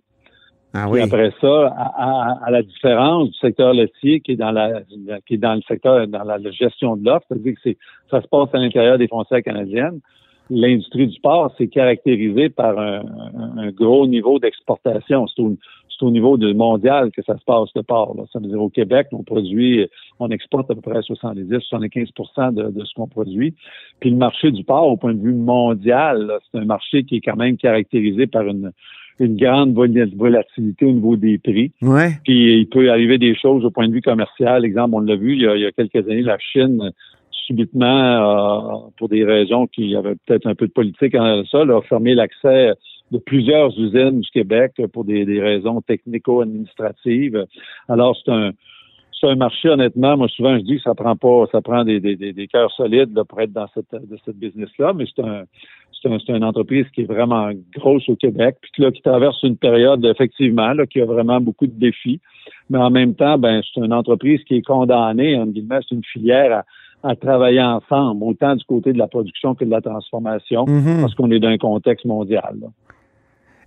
Ah 0.75 0.89
Puis 0.91 1.01
après 1.03 1.31
ça, 1.41 1.67
à, 1.77 1.93
à- 1.97 2.39
à 2.47 2.51
la 2.51 2.63
différence 2.63 3.31
du 3.31 3.39
secteur 3.39 3.73
laitier 3.73 4.21
qui 4.21 4.33
est 4.33 4.37
dans 4.37 4.51
la, 4.51 4.81
qui 5.27 5.35
est 5.35 5.39
dans 5.39 5.55
le 5.55 5.63
secteur 5.69 6.07
dans 6.09 6.25
la, 6.25 6.37
la 6.39 6.51
gestion 6.51 6.97
de 6.97 7.05
l'offre, 7.05 7.25
c'est-à-dire 7.29 7.55
que 7.55 7.61
c'est 7.63 7.79
ça 8.11 8.21
se 8.21 8.27
passe 8.27 8.49
à 8.53 8.59
l'intérieur 8.59 8.99
des 8.99 9.07
frontières 9.09 9.43
canadiennes. 9.43 10.01
L'industrie 10.51 11.07
du 11.07 11.19
porc, 11.21 11.53
c'est 11.57 11.69
caractérisé 11.69 12.49
par 12.51 12.79
un, 12.79 13.01
un- 13.01 13.59
un 13.59 13.71
gros 13.71 14.07
niveau 14.07 14.39
d'exportation. 14.39 15.27
C'est 15.29 15.41
au, 15.41 15.57
c'est 15.89 16.05
au 16.05 16.11
niveau 16.11 16.37
de 16.37 16.53
mondial 16.53 17.13
que 17.13 17.23
ça 17.23 17.39
se 17.39 17.45
passe 17.45 17.71
le 17.77 17.83
porc. 17.85 18.15
Là. 18.17 18.25
Ça 18.33 18.41
veut 18.41 18.49
dire 18.49 18.61
au 18.61 18.69
Québec, 18.69 19.07
on 19.13 19.23
produit, 19.23 19.89
on 20.19 20.29
exporte 20.31 20.71
à 20.71 20.75
peu 20.75 20.81
près 20.81 21.01
70-75 21.01 22.53
de, 22.55 22.71
de 22.71 22.85
ce 22.85 22.93
qu'on 22.95 23.07
produit. 23.07 23.55
Puis 24.01 24.11
le 24.11 24.17
marché 24.17 24.51
du 24.51 24.65
porc, 24.65 24.89
au 24.89 24.97
point 24.97 25.15
de 25.15 25.21
vue 25.23 25.35
mondial, 25.35 26.27
là, 26.27 26.39
c'est 26.51 26.59
un 26.59 26.65
marché 26.65 27.05
qui 27.05 27.17
est 27.17 27.21
quand 27.21 27.37
même 27.37 27.57
caractérisé 27.57 28.27
par 28.27 28.43
une 28.43 28.73
une 29.21 29.37
grande 29.37 29.75
vol- 29.75 30.11
volatilité 30.17 30.85
au 30.85 30.93
niveau 30.93 31.17
des 31.17 31.39
prix. 31.39 31.73
Ouais. 31.83 32.11
Puis 32.25 32.61
il 32.61 32.69
peut 32.69 32.91
arriver 32.91 33.19
des 33.19 33.35
choses 33.35 33.65
au 33.65 33.71
point 33.71 33.89
de 33.89 33.93
vue 33.93 34.03
commercial. 34.03 34.65
Exemple, 34.65 34.95
on 34.95 35.01
l'a 35.01 35.17
vu 35.17 35.35
il 35.35 35.43
y, 35.43 35.47
a, 35.47 35.57
il 35.57 35.63
y 35.63 35.67
a 35.67 35.73
quelques 35.73 36.09
années, 36.09 36.23
la 36.23 36.39
Chine, 36.39 36.91
subitement, 37.47 37.87
euh, 37.87 38.91
pour 38.97 39.09
des 39.09 39.25
raisons 39.25 39.67
qui 39.67 39.89
y 39.89 39.97
avait 39.97 40.15
peut-être 40.27 40.47
un 40.47 40.55
peu 40.55 40.67
de 40.67 40.73
politique 40.73 41.15
en 41.15 41.45
ça, 41.45 41.65
là, 41.65 41.77
a 41.77 41.83
fermé 41.83 42.15
l'accès 42.15 42.73
de 43.13 43.19
plusieurs 43.19 43.71
usines 43.79 44.21
du 44.21 44.31
Québec 44.31 44.73
pour 44.93 45.05
des, 45.05 45.25
des 45.25 45.41
raisons 45.41 45.81
technico-administratives. 45.83 47.45
Alors, 47.89 48.17
c'est 48.25 48.33
un 48.33 48.53
c'est 49.21 49.29
un 49.29 49.37
marché, 49.37 49.69
honnêtement, 49.69 50.17
moi 50.17 50.29
souvent 50.29 50.59
je 50.59 50.65
dis 50.65 50.77
que 50.77 50.83
ça 50.83 50.95
prend 50.95 51.15
pas, 51.15 51.45
ça 51.53 51.63
prend 51.63 51.85
des, 51.85 52.01
des, 52.01 52.17
des, 52.17 52.33
des 52.33 52.49
cœurs 52.49 52.73
solides 52.73 53.15
là, 53.15 53.25
pour 53.25 53.41
être 53.41 53.53
dans 53.53 53.69
cette, 53.73 53.93
de 53.93 54.19
cette 54.25 54.37
business-là, 54.37 54.93
mais 54.93 55.05
c'est 55.07 55.23
un 55.23 55.45
c'est 56.25 56.33
une 56.33 56.45
entreprise 56.45 56.87
qui 56.95 57.03
est 57.03 57.07
vraiment 57.07 57.51
grosse 57.77 58.09
au 58.09 58.17
Québec, 58.17 58.57
puis 58.61 58.83
là, 58.83 58.91
qui 58.91 59.03
traverse 59.03 59.43
une 59.43 59.57
période, 59.57 60.05
effectivement, 60.05 60.73
là, 60.73 60.87
qui 60.87 61.01
a 61.01 61.05
vraiment 61.05 61.41
beaucoup 61.41 61.67
de 61.67 61.79
défis. 61.79 62.21
Mais 62.71 62.79
en 62.79 62.91
même 62.91 63.15
temps, 63.15 63.39
ben, 63.39 63.61
c'est 63.63 63.81
une 63.81 63.93
entreprise 63.93 64.41
qui 64.45 64.57
est 64.57 64.63
condamnée, 64.63 65.37
en 65.37 65.47
guillemets, 65.47 65.81
c'est 65.89 65.95
une 65.95 66.05
filière 66.05 66.63
à, 67.03 67.17
travailler 67.17 67.61
ensemble, 67.61 68.25
autant 68.25 68.57
du 68.57 68.65
côté 68.65 68.93
de 68.93 68.99
la 68.99 69.07
production 69.07 69.55
que 69.55 69.65
de 69.65 69.71
la 69.71 69.83
transformation, 69.83 70.65
mm-hmm. 70.65 71.03
parce 71.03 71.15
qu'on 71.15 71.31
est 71.31 71.39
dans 71.39 71.49
un 71.49 71.59
contexte 71.59 72.07
mondial. 72.07 72.57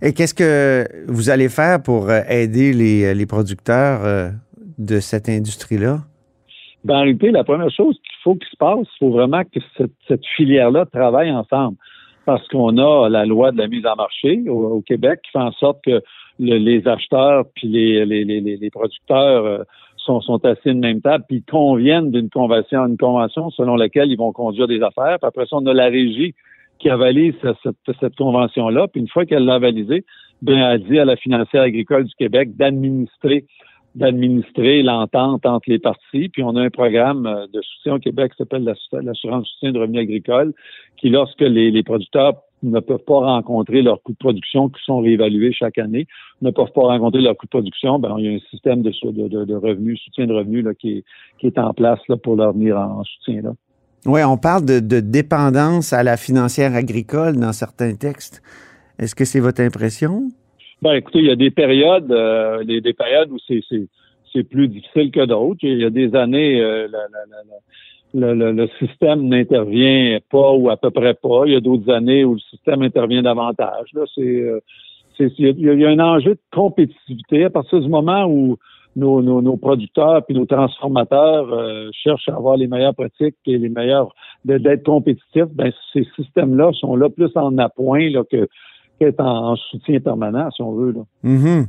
Et 0.02 0.12
qu'est-ce 0.12 0.34
que 0.34 0.84
vous 1.06 1.30
allez 1.30 1.48
faire 1.48 1.82
pour 1.82 2.10
euh, 2.10 2.20
aider 2.28 2.72
les, 2.72 3.14
les 3.14 3.26
producteurs 3.26 4.04
euh, 4.04 4.30
de 4.78 4.98
cette 4.98 5.28
industrie-là? 5.28 5.98
Ben, 6.84 6.94
en 6.94 7.00
réalité, 7.02 7.30
la 7.30 7.44
première 7.44 7.70
chose 7.70 7.96
qu'il 7.96 8.16
faut 8.22 8.34
qu'il 8.34 8.48
se 8.48 8.56
passe, 8.56 8.86
il 8.94 8.98
faut 8.98 9.10
vraiment 9.10 9.42
que 9.44 9.60
cette, 9.76 10.24
filière-là 10.36 10.86
travaille 10.86 11.30
ensemble. 11.30 11.76
Parce 12.28 12.46
qu'on 12.48 12.76
a 12.76 13.08
la 13.08 13.24
loi 13.24 13.52
de 13.52 13.56
la 13.56 13.68
mise 13.68 13.86
en 13.86 13.96
marché 13.96 14.42
au, 14.50 14.82
Québec 14.82 15.20
qui 15.24 15.30
fait 15.30 15.38
en 15.38 15.52
sorte 15.52 15.82
que 15.82 16.02
les 16.38 16.86
acheteurs 16.86 17.46
puis 17.54 17.68
les, 17.68 18.04
les, 18.04 18.22
les, 18.22 18.70
producteurs 18.70 19.46
euh, 19.46 19.62
sont, 19.96 20.20
sont 20.20 20.44
assis 20.44 20.68
de 20.68 20.74
même 20.74 21.00
table, 21.00 21.24
puis 21.26 21.42
conviennent 21.42 22.10
d'une 22.10 22.28
convention, 22.28 22.84
une 22.84 22.98
convention 22.98 23.48
selon 23.48 23.76
laquelle 23.76 24.12
ils 24.12 24.18
vont 24.18 24.32
conduire 24.32 24.66
des 24.66 24.82
affaires. 24.82 25.16
Puis 25.18 25.26
après 25.26 25.46
ça, 25.46 25.56
on 25.56 25.66
a 25.68 25.72
la 25.72 25.86
régie 25.86 26.34
qui 26.78 26.90
avalise 26.90 27.32
cette, 27.42 27.96
cette 27.98 28.16
convention-là. 28.16 28.88
Puis 28.88 29.00
une 29.00 29.08
fois 29.08 29.24
qu'elle 29.24 29.46
l'a 29.46 29.54
avalisée, 29.54 30.04
bien, 30.42 30.70
elle 30.70 30.84
dit 30.84 30.98
à 30.98 31.06
la 31.06 31.16
financière 31.16 31.62
agricole 31.62 32.04
du 32.04 32.14
Québec 32.16 32.54
d'administrer 32.56 33.46
d'administrer 33.98 34.82
l'entente 34.82 35.44
entre 35.44 35.68
les 35.68 35.78
parties. 35.78 36.28
Puis 36.28 36.42
on 36.42 36.56
a 36.56 36.62
un 36.62 36.70
programme 36.70 37.26
euh, 37.26 37.46
de 37.52 37.60
soutien 37.60 37.94
au 37.94 37.98
Québec 37.98 38.32
qui 38.32 38.38
s'appelle 38.38 38.64
l'assurance 38.64 39.48
soutien 39.48 39.72
de 39.72 39.78
revenus 39.78 40.02
agricoles, 40.02 40.54
qui 40.96 41.10
lorsque 41.10 41.40
les, 41.40 41.82
producteurs 41.82 42.34
ne 42.62 42.80
peuvent 42.80 43.04
pas 43.04 43.18
rencontrer 43.18 43.82
leurs 43.82 44.02
coûts 44.02 44.12
de 44.12 44.18
production 44.18 44.68
qui 44.68 44.82
sont 44.84 45.00
réévalués 45.00 45.52
chaque 45.52 45.78
année, 45.78 46.06
ne 46.42 46.50
peuvent 46.50 46.72
pas 46.72 46.82
rencontrer 46.82 47.20
leurs 47.20 47.36
coûts 47.36 47.46
de 47.46 47.50
production, 47.50 47.98
ben 47.98 48.14
il 48.18 48.24
y 48.24 48.28
a 48.28 48.32
un 48.32 48.50
système 48.50 48.82
de, 48.82 48.92
de, 49.10 49.44
de 49.44 49.54
revenus, 49.54 50.00
soutien 50.04 50.26
de 50.26 50.34
revenus 50.34 50.64
qui, 50.78 51.04
est, 51.42 51.58
en 51.58 51.72
place 51.72 52.00
là, 52.08 52.16
pour 52.16 52.36
leur 52.36 52.52
venir 52.52 52.76
en, 52.76 53.04
soutien. 53.04 53.42
Là. 53.42 53.52
Oui, 54.06 54.20
on 54.24 54.36
parle 54.36 54.64
de, 54.64 54.80
de 54.80 55.00
dépendance 55.00 55.92
à 55.92 56.02
la 56.02 56.16
financière 56.16 56.74
agricole 56.74 57.36
dans 57.36 57.52
certains 57.52 57.94
textes. 57.94 58.42
Est-ce 58.98 59.14
que 59.14 59.24
c'est 59.24 59.40
votre 59.40 59.60
impression? 59.60 60.28
Ben, 60.80 60.92
écoutez, 60.92 61.18
il 61.18 61.26
y 61.26 61.30
a 61.30 61.36
des 61.36 61.50
périodes, 61.50 62.12
euh, 62.12 62.62
des, 62.62 62.92
périodes 62.92 63.32
où 63.32 63.38
c'est, 63.48 63.62
c'est, 64.32 64.44
plus 64.44 64.68
difficile 64.68 65.10
que 65.10 65.24
d'autres. 65.24 65.58
Il 65.62 65.78
y 65.78 65.84
a 65.84 65.90
des 65.90 66.14
années, 66.14 66.60
euh, 66.60 66.86
le, 68.14 68.52
le, 68.52 68.68
système 68.78 69.26
n'intervient 69.26 70.18
pas 70.30 70.52
ou 70.52 70.70
à 70.70 70.76
peu 70.76 70.90
près 70.90 71.14
pas. 71.14 71.42
Il 71.46 71.54
y 71.54 71.56
a 71.56 71.60
d'autres 71.60 71.90
années 71.90 72.24
où 72.24 72.34
le 72.34 72.40
système 72.50 72.82
intervient 72.82 73.22
davantage. 73.22 73.88
Là, 73.92 74.04
c'est, 74.14 74.20
euh, 74.20 74.60
c'est 75.16 75.32
il, 75.38 75.58
y 75.58 75.84
a, 75.84 75.88
un 75.88 75.98
enjeu 75.98 76.34
de 76.34 76.40
compétitivité 76.52 77.44
à 77.44 77.50
partir 77.50 77.80
du 77.80 77.88
moment 77.88 78.26
où 78.26 78.56
nos, 78.94 79.20
nos, 79.20 79.42
nos 79.42 79.56
producteurs 79.56 80.24
puis 80.26 80.36
nos 80.36 80.46
transformateurs 80.46 81.92
cherchent 81.92 82.28
à 82.28 82.36
avoir 82.36 82.56
les 82.56 82.68
meilleures 82.68 82.94
pratiques 82.94 83.36
et 83.46 83.58
les 83.58 83.68
meilleurs 83.68 84.14
d'être 84.44 84.84
compétitifs. 84.84 85.50
Ben, 85.54 85.72
ces 85.92 86.06
systèmes-là 86.14 86.70
sont 86.74 86.94
là 86.94 87.08
plus 87.08 87.30
en 87.34 87.58
appoint 87.58 88.08
là, 88.10 88.22
que 88.30 88.48
est 89.04 89.20
en, 89.20 89.56
soutien 89.56 90.00
permanent, 90.00 90.50
si 90.50 90.62
on 90.62 90.72
veut. 90.72 90.92
Là. 90.92 91.00
Mm-hmm. 91.24 91.66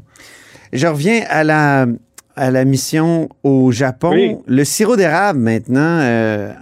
Je 0.73 0.87
reviens 0.87 1.21
à 1.29 1.43
la, 1.43 1.85
à 2.39 2.51
la 2.51 2.63
mission 2.63 3.27
au 3.43 3.71
Japon. 3.71 4.41
Le 4.47 4.63
sirop 4.63 4.95
d'érable, 4.95 5.39
maintenant, 5.39 5.99
euh, 5.99 6.53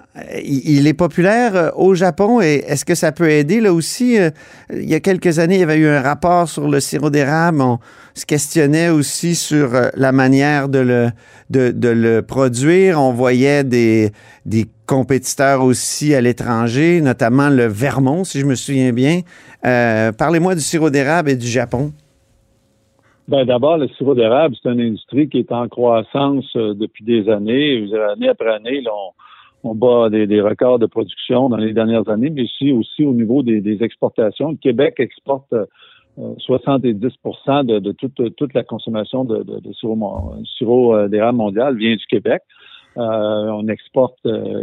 il, 0.44 0.88
est 0.88 0.96
populaire 0.96 1.56
euh, 1.56 1.70
au 1.76 1.94
Japon 1.94 2.42
et 2.42 2.64
est-ce 2.68 2.84
que 2.84 2.96
ça 2.96 3.12
peut 3.12 3.30
aider? 3.30 3.62
Là 3.62 3.72
aussi? 3.72 4.18
Euh, 4.18 4.32
il 4.74 4.90
y 4.90 4.96
a 4.96 5.00
quelques 5.00 5.38
années, 5.38 5.56
il 5.56 5.60
y 5.60 5.64
avait 5.64 5.78
eu 5.78 5.88
un 5.88 6.02
rapport 6.02 6.50
sur 6.50 6.68
le 6.68 6.80
sirop 6.80 7.12
d'érable. 7.12 7.62
On 7.62 7.78
se 8.16 8.26
questionnait 8.26 8.90
aussi 8.90 9.36
sur 9.36 9.70
la 9.94 10.12
manière 10.12 10.68
de 10.68 10.80
le, 10.80 11.12
de, 11.52 11.70
de 11.70 11.90
le 11.90 12.24
produire. 12.24 13.00
On 13.00 13.14
voyait 13.14 13.64
des, 13.64 14.12
des 14.48 14.66
compétiteurs 14.88 15.64
aussi 15.64 16.16
à 16.16 16.22
l'étranger, 16.22 17.02
notamment 17.02 17.50
le 17.50 17.68
Vermont, 17.68 18.24
si 18.24 18.40
je 18.40 18.46
me 18.46 18.56
souviens 18.56 18.94
bien. 18.94 19.22
Parlez-moi 19.62 20.56
du 20.56 20.62
sirop 20.62 20.90
d'érable 20.90 21.30
et 21.30 21.36
du 21.36 21.48
Japon. 21.48 21.94
Ben, 23.28 23.44
d'abord, 23.44 23.78
le 23.78 23.90
sirop 23.90 24.16
d'érable, 24.16 24.56
c'est 24.56 24.72
une 24.72 24.80
industrie 24.80 25.28
qui 25.28 25.40
est 25.40 25.52
en 25.52 25.68
croissance 25.68 26.46
euh, 26.56 26.74
depuis 26.74 27.04
des 27.04 27.28
années. 27.28 27.86
Année 28.14 28.30
après 28.30 28.54
année, 28.54 28.82
on, 29.64 29.76
bat 29.76 30.10
des, 30.10 30.40
records 30.40 30.80
de 30.80 30.86
production 30.86 31.50
dans 31.50 31.58
les 31.58 31.74
dernières 31.74 32.08
années, 32.08 32.30
mais 32.30 32.46
aussi, 32.72 33.04
au 33.04 33.12
niveau 33.12 33.44
des, 33.44 33.84
exportations. 33.84 34.52
Le 34.52 34.56
Québec 34.58 34.96
exporte 35.00 35.54
70% 36.18 37.70
euh, 37.70 37.80
de, 37.82 37.92
toute, 37.92 38.54
la 38.54 38.64
consommation 38.64 39.26
de, 39.26 39.74
sirop, 39.74 40.34
sirop 40.58 41.08
d'érable 41.10 41.38
mondial 41.38 41.76
vient 41.76 41.98
du 41.98 42.06
Québec. 42.06 42.44
Euh, 42.98 43.50
on 43.52 43.68
exporte 43.68 44.18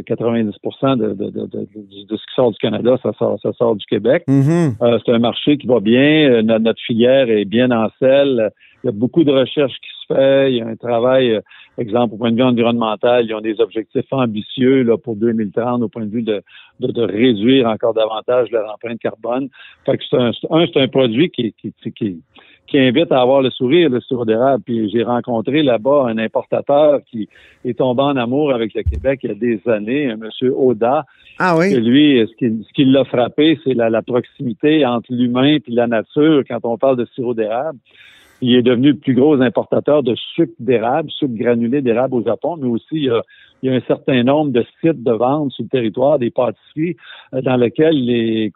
90 0.06 0.50
euh, 0.82 0.96
de, 0.96 1.14
de, 1.14 1.30
de, 1.30 1.46
de, 1.46 2.16
ce 2.16 2.26
qui 2.26 2.34
sort 2.34 2.50
du 2.50 2.58
Canada, 2.58 2.96
ça 3.00 3.12
sort, 3.16 3.38
ça 3.40 3.52
sort 3.52 3.76
du 3.76 3.86
Québec. 3.86 4.24
Mm-hmm. 4.26 4.82
Euh, 4.82 4.98
c'est 5.04 5.12
un 5.12 5.20
marché 5.20 5.56
qui 5.56 5.68
va 5.68 5.78
bien. 5.78 6.42
Notre, 6.42 6.80
filière 6.80 7.30
est 7.30 7.44
bien 7.44 7.70
en 7.70 7.88
selle. 8.00 8.50
Il 8.82 8.88
y 8.88 8.90
a 8.90 8.92
beaucoup 8.92 9.22
de 9.22 9.30
recherches 9.30 9.74
qui 9.74 9.88
se 10.00 10.14
fait. 10.14 10.52
Il 10.52 10.56
y 10.56 10.60
a 10.60 10.66
un 10.66 10.74
travail, 10.74 11.40
exemple, 11.78 12.14
au 12.14 12.16
point 12.18 12.32
de 12.32 12.36
vue 12.36 12.42
environnemental, 12.42 13.24
ils 13.24 13.34
ont 13.34 13.40
des 13.40 13.60
objectifs 13.60 14.12
ambitieux 14.12 14.82
là, 14.82 14.98
pour 14.98 15.14
2030 15.14 15.82
au 15.82 15.88
point 15.88 16.04
de 16.04 16.10
vue 16.10 16.22
de, 16.22 16.42
de, 16.80 17.02
réduire 17.02 17.68
encore 17.68 17.94
davantage 17.94 18.50
leur 18.50 18.68
empreinte 18.72 18.98
carbone. 18.98 19.48
Fait 19.86 19.96
que 19.96 20.02
c'est 20.10 20.16
un, 20.16 20.32
c'est 20.32 20.80
un 20.80 20.88
produit 20.88 21.30
qui, 21.30 21.54
qui, 21.54 21.72
qui, 21.92 22.20
qui 22.74 22.80
invite 22.80 23.12
à 23.12 23.20
avoir 23.20 23.40
le 23.40 23.50
sourire, 23.50 23.88
le 23.88 24.00
sourire 24.00 24.26
d'érable. 24.26 24.64
Puis 24.64 24.90
j'ai 24.90 25.04
rencontré 25.04 25.62
là-bas 25.62 26.06
un 26.08 26.18
importateur 26.18 26.98
qui 27.08 27.28
est 27.64 27.78
tombé 27.78 28.02
en 28.02 28.16
amour 28.16 28.52
avec 28.52 28.74
le 28.74 28.82
Québec 28.82 29.20
il 29.22 29.28
y 29.28 29.30
a 29.30 29.36
des 29.36 29.60
années, 29.70 30.10
un 30.10 30.16
monsieur 30.16 30.52
Oda. 30.52 31.04
Ah 31.38 31.56
oui. 31.56 31.72
Que 31.72 31.78
lui, 31.78 32.26
ce 32.28 32.34
qui, 32.34 32.64
ce 32.66 32.72
qui 32.72 32.84
l'a 32.84 33.04
frappé, 33.04 33.60
c'est 33.62 33.74
la, 33.74 33.90
la, 33.90 34.02
proximité 34.02 34.84
entre 34.84 35.06
l'humain 35.10 35.58
et 35.58 35.62
la 35.68 35.86
nature 35.86 36.42
quand 36.48 36.58
on 36.64 36.76
parle 36.76 36.96
de 36.96 37.06
sirop 37.14 37.34
d'érable. 37.34 37.78
Il 38.46 38.56
est 38.56 38.62
devenu 38.62 38.88
le 38.88 38.98
plus 38.98 39.14
gros 39.14 39.40
importateur 39.40 40.02
de 40.02 40.14
sucre 40.34 40.52
d'érable, 40.58 41.10
sucre 41.10 41.32
granulé 41.32 41.80
d'érable 41.80 42.16
au 42.16 42.22
Japon, 42.22 42.58
mais 42.60 42.68
aussi 42.68 42.84
il 42.92 43.04
y, 43.04 43.08
a, 43.08 43.22
il 43.62 43.70
y 43.70 43.72
a 43.72 43.76
un 43.76 43.80
certain 43.86 44.22
nombre 44.22 44.52
de 44.52 44.62
sites 44.82 45.02
de 45.02 45.12
vente 45.12 45.50
sur 45.52 45.64
le 45.64 45.70
territoire, 45.70 46.18
des 46.18 46.30
pâtisseries, 46.30 46.94
euh, 47.32 47.40
dans 47.40 47.56
lesquels, 47.56 47.94
les, 48.04 48.52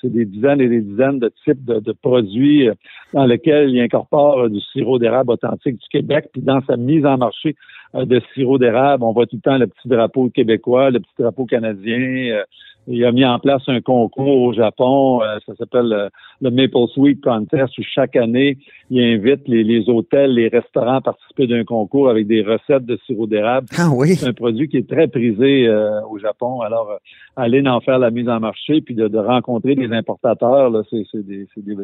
c'est 0.00 0.10
des 0.10 0.24
dizaines 0.24 0.62
et 0.62 0.68
des 0.68 0.80
dizaines 0.80 1.18
de 1.18 1.30
types 1.44 1.62
de, 1.66 1.92
produits 1.92 2.66
euh, 2.66 2.74
dans 3.12 3.26
lesquels 3.26 3.68
il 3.68 3.78
incorpore 3.78 4.48
du 4.48 4.60
sirop 4.72 4.98
d'érable 4.98 5.32
authentique 5.32 5.76
du 5.76 5.88
Québec. 5.90 6.30
Puis 6.32 6.40
dans 6.40 6.62
sa 6.62 6.78
mise 6.78 7.04
en 7.04 7.18
marché 7.18 7.56
euh, 7.94 8.06
de 8.06 8.22
sirop 8.32 8.56
d'érable, 8.56 9.04
on 9.04 9.12
voit 9.12 9.26
tout 9.26 9.36
le 9.36 9.42
temps 9.42 9.58
le 9.58 9.66
petit 9.66 9.86
drapeau 9.86 10.30
québécois, 10.30 10.90
le 10.90 11.00
petit 11.00 11.12
drapeau 11.18 11.44
canadien, 11.44 12.42
il 12.86 13.04
a 13.04 13.12
mis 13.12 13.24
en 13.24 13.38
place 13.38 13.62
un 13.66 13.80
concours 13.80 14.42
au 14.42 14.52
Japon, 14.52 15.20
euh, 15.22 15.38
ça 15.44 15.54
s'appelle 15.56 15.92
euh, 15.92 16.08
le 16.40 16.50
Maple 16.50 16.88
Sweet 16.94 17.22
Contest, 17.22 17.76
où 17.78 17.82
chaque 17.82 18.16
année, 18.16 18.58
il 18.90 19.02
invite 19.02 19.46
les, 19.46 19.88
hôtels, 19.88 20.34
les 20.34 20.48
restaurants 20.48 20.96
à 20.96 21.00
participer 21.00 21.46
d'un 21.46 21.64
concours 21.64 22.08
avec 22.08 22.26
des 22.26 22.42
recettes 22.42 22.86
de 22.86 22.98
sirop 23.06 23.26
d'érable. 23.26 23.66
Ah 23.76 23.88
oui. 23.92 24.14
C'est 24.14 24.28
un 24.28 24.32
produit 24.32 24.68
qui 24.68 24.76
est 24.76 24.88
très 24.88 25.08
prisé 25.08 25.66
euh, 25.66 26.00
au 26.08 26.18
Japon. 26.18 26.60
Alors, 26.60 26.88
aller 27.36 27.66
en 27.66 27.80
faire 27.80 27.98
la 27.98 28.10
mise 28.10 28.28
en 28.28 28.40
marché, 28.40 28.80
puis 28.80 28.94
de, 28.94 29.16
rencontrer 29.16 29.74
des 29.74 29.90
importateurs, 29.92 30.70
c'est 30.90 31.26
des, 31.26 31.46
des, 31.56 31.76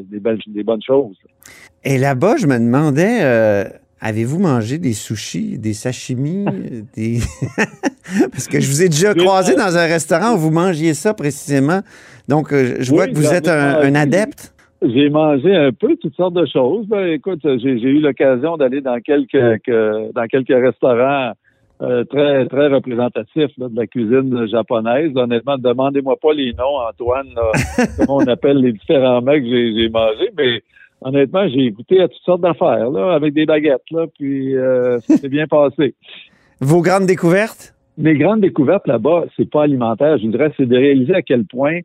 des, 0.47 0.63
bonnes 0.63 0.83
choses. 0.83 1.17
Et 1.83 1.99
là-bas, 1.99 2.37
je 2.37 2.47
me 2.47 2.59
demandais 2.59 3.65
Avez-vous 4.05 4.41
mangé 4.41 4.79
des 4.79 4.95
sushis, 4.95 5.59
des 5.59 5.75
sashimi, 5.75 6.45
des... 6.97 7.21
parce 8.33 8.49
que 8.49 8.61
je 8.61 8.69
vous 8.69 8.83
ai 8.83 8.89
déjà 8.89 9.15
croisé 9.15 9.55
dans 9.55 9.77
un 9.79 9.87
restaurant 9.87 10.35
où 10.35 10.39
vous 10.39 10.51
mangiez 10.51 10.93
ça 10.93 11.15
précisément. 11.15 11.81
Donc, 12.29 12.53
euh, 12.53 12.77
je 12.81 12.91
vois 12.91 13.07
que 13.07 13.15
vous 13.15 13.33
êtes 13.33 13.49
un, 13.49 13.95
adepte. 13.95 14.53
J'ai 14.83 15.09
mangé 15.09 15.55
un 15.55 15.71
peu 15.71 15.95
toutes 15.97 16.17
sortes 16.17 16.35
de 16.35 16.47
choses. 16.47 16.87
Ben, 16.89 17.07
écoute, 17.07 17.41
j'ai 17.45 17.71
eu 17.71 18.01
l'occasion 18.01 18.57
d'aller 18.57 18.81
dans 18.81 18.99
quelques, 18.99 19.63
dans 20.13 20.27
quelques 20.29 20.49
restaurants 20.49 21.35
euh, 21.83 22.05
très 22.05 22.47
très 22.47 22.69
représentatifs 22.69 23.59
de 23.59 23.77
la 23.77 23.87
cuisine 23.89 24.47
japonaise. 24.49 25.11
Honnêtement, 25.17 25.59
demandez-moi 25.59 26.17
pas 26.17 26.33
les 26.33 26.53
noms, 26.53 26.79
Antoine, 26.89 27.35
comment 27.99 28.19
on 28.19 28.27
appelle 28.29 28.59
les 28.59 28.73
différents 28.73 29.21
mecs 29.21 29.43
que 29.43 29.49
j'ai 29.49 29.89
mangés, 29.89 30.31
mais 30.37 30.63
honnêtement, 31.05 31.49
j'ai 31.49 31.67
écouté 31.67 32.01
à 32.01 32.09
toutes 32.09 32.23
sortes 32.23 32.41
d'affaires, 32.41 32.91
là, 32.91 33.13
avec 33.13 33.35
des 33.35 33.47
baguettes, 33.47 33.91
là, 33.91 34.07
puis 34.19 34.57
euh, 34.57 34.99
ça 35.01 35.17
s'est 35.17 35.29
bien 35.29 35.47
passé. 35.47 35.95
Vos 36.61 36.81
grandes 36.81 37.07
découvertes? 37.07 37.75
Mes 37.99 38.15
grandes 38.15 38.41
découvertes 38.41 38.87
là-bas, 38.87 39.25
c'est 39.37 39.51
pas 39.51 39.65
alimentaire, 39.65 40.19
je 40.19 40.27
dirais, 40.27 40.53
c'est 40.57 40.67
de 40.67 40.77
réaliser 40.77 41.15
à 41.15 41.23
quel 41.23 41.45
point 41.45 41.81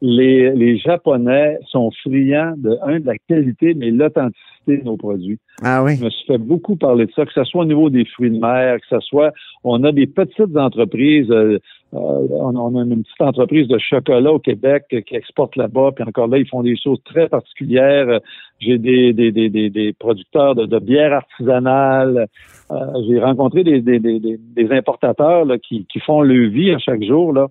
les, 0.00 0.50
les 0.50 0.78
Japonais 0.78 1.58
sont 1.70 1.90
friands 2.02 2.54
de 2.56 2.76
un 2.82 3.00
de 3.00 3.06
la 3.06 3.18
qualité, 3.28 3.74
mais 3.74 3.90
l'authenticité 3.90 4.51
nos 4.66 4.96
produits. 4.96 5.38
Ah 5.62 5.82
oui. 5.82 5.96
Je 5.96 6.04
me 6.04 6.10
suis 6.10 6.26
fait 6.26 6.38
beaucoup 6.38 6.76
parler 6.76 7.06
de 7.06 7.12
ça, 7.12 7.24
que 7.24 7.32
ce 7.32 7.44
soit 7.44 7.62
au 7.62 7.66
niveau 7.66 7.90
des 7.90 8.04
fruits 8.04 8.30
de 8.30 8.38
mer, 8.38 8.78
que 8.80 8.86
ce 8.88 9.00
soit, 9.00 9.32
on 9.64 9.82
a 9.84 9.92
des 9.92 10.06
petites 10.06 10.56
entreprises, 10.56 11.30
euh, 11.30 11.58
euh, 11.94 11.98
on, 12.30 12.76
a 12.76 12.82
une 12.82 13.02
petite 13.02 13.20
entreprise 13.20 13.68
de 13.68 13.78
chocolat 13.78 14.32
au 14.32 14.38
Québec 14.38 14.84
qui 14.88 15.14
exporte 15.14 15.56
là-bas, 15.56 15.90
puis 15.94 16.04
encore 16.04 16.28
là, 16.28 16.38
ils 16.38 16.48
font 16.48 16.62
des 16.62 16.76
choses 16.76 17.02
très 17.04 17.28
particulières. 17.28 18.20
J'ai 18.60 18.78
des, 18.78 19.12
des, 19.12 19.30
des, 19.30 19.50
des, 19.50 19.92
producteurs 19.92 20.54
de, 20.54 20.64
de 20.64 20.78
bière 20.78 21.12
artisanale. 21.12 22.28
Euh, 22.70 22.76
j'ai 23.06 23.20
rencontré 23.20 23.62
des, 23.64 23.80
des, 23.80 23.98
des, 23.98 24.20
des 24.38 24.72
importateurs 24.72 25.44
là, 25.44 25.58
qui, 25.58 25.86
qui 25.92 26.00
font 26.00 26.22
le 26.22 26.48
vie 26.48 26.72
à 26.72 26.78
chaque 26.78 27.02
jour 27.02 27.32
là, 27.32 27.48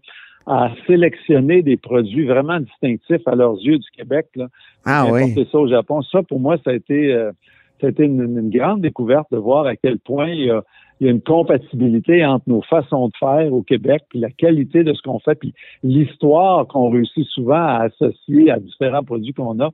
à 0.47 0.71
sélectionner 0.88 1.62
des 1.62 1.77
produits 1.77 2.25
vraiment 2.25 2.60
distinctifs 2.60 3.27
à 3.27 3.36
leurs 3.36 3.58
yeux 3.60 3.77
du 3.77 3.89
Québec. 3.95 4.27
Là, 4.36 4.47
ah 4.86 5.08
oui. 5.12 5.34
ça 5.51 5.58
au 5.58 5.67
Japon. 5.67 6.01
Ça, 6.04 6.23
pour 6.23 6.39
moi, 6.39 6.58
ça 6.63 6.71
a 6.71 6.73
été, 6.73 7.13
euh, 7.13 7.32
ça 7.80 7.88
a 7.88 7.89
été 7.91 8.04
une, 8.04 8.21
une, 8.21 8.49
grande 8.49 8.82
découverte 8.82 9.27
de 9.32 9.38
voir 9.38 9.65
à 9.65 9.75
quel 9.75 9.99
point 9.99 10.30
il 10.30 10.45
y 10.45 10.51
a 10.51 10.63
il 11.01 11.06
y 11.06 11.08
a 11.08 11.13
une 11.13 11.21
compatibilité 11.21 12.23
entre 12.23 12.47
nos 12.47 12.62
façons 12.62 13.08
de 13.08 13.13
faire 13.19 13.51
au 13.51 13.63
Québec, 13.63 14.04
puis 14.10 14.19
la 14.19 14.30
qualité 14.30 14.84
de 14.84 14.93
ce 14.93 15.01
qu'on 15.01 15.17
fait, 15.17 15.34
puis 15.34 15.51
l'histoire 15.82 16.67
qu'on 16.67 16.91
réussit 16.91 17.25
souvent 17.25 17.56
à 17.56 17.86
associer 17.86 18.51
à 18.51 18.60
différents 18.60 19.04
produits 19.04 19.34
qu'on 19.34 19.60
a, 19.62 19.71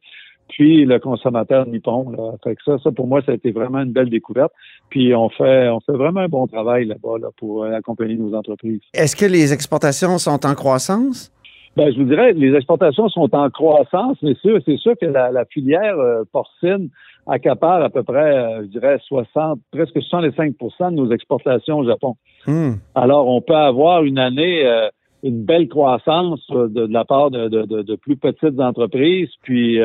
puis 0.49 0.86
le 0.86 0.99
consommateur 0.99 1.67
nippon. 1.67 2.10
Là. 2.12 2.33
Fait 2.43 2.55
que 2.55 2.63
ça, 2.63 2.77
ça 2.83 2.91
pour 2.91 3.07
moi, 3.07 3.21
ça 3.25 3.31
a 3.31 3.36
été 3.36 3.51
vraiment 3.51 3.79
une 3.79 3.91
belle 3.91 4.10
découverte. 4.10 4.51
Puis 4.89 5.13
on 5.15 5.29
fait, 5.29 5.69
on 5.69 5.79
fait 5.79 5.93
vraiment 5.93 6.21
un 6.21 6.29
bon 6.29 6.47
travail 6.47 6.86
là-bas 6.86 7.17
là, 7.19 7.27
pour 7.38 7.65
accompagner 7.65 8.15
nos 8.15 8.33
entreprises. 8.33 8.81
Est-ce 8.93 9.15
que 9.15 9.25
les 9.25 9.53
exportations 9.53 10.17
sont 10.17 10.45
en 10.45 10.55
croissance? 10.55 11.31
Ben, 11.77 11.93
je 11.93 11.99
vous 11.99 12.05
dirais, 12.05 12.33
les 12.33 12.55
exportations 12.55 13.07
sont 13.07 13.29
en 13.36 13.51
croissance, 13.51 14.17
mais 14.23 14.33
sûr, 14.41 14.60
c'est 14.65 14.77
sûr 14.77 14.93
que 14.99 15.05
la, 15.05 15.45
filière 15.45 15.99
euh, 15.99 16.23
porcine 16.31 16.89
accapare 17.27 17.83
à 17.83 17.91
peu 17.91 18.01
près, 18.01 18.36
euh, 18.36 18.62
je 18.63 18.79
dirais, 18.79 18.97
60, 19.07 19.60
presque 19.71 19.95
65% 19.95 20.89
de 20.89 20.95
nos 20.95 21.12
exportations 21.12 21.77
au 21.77 21.86
Japon. 21.86 22.15
Hmm. 22.47 22.77
Alors, 22.95 23.27
on 23.27 23.41
peut 23.41 23.55
avoir 23.55 24.03
une 24.03 24.17
année, 24.17 24.65
euh, 24.65 24.88
une 25.23 25.43
belle 25.43 25.67
croissance 25.67 26.39
de, 26.49 26.86
la 26.86 27.06
part 27.06 27.32
de, 27.32 27.47
de, 27.47 27.95
plus 27.95 28.17
petites 28.17 28.60
entreprises, 28.60 29.30
puis 29.41 29.80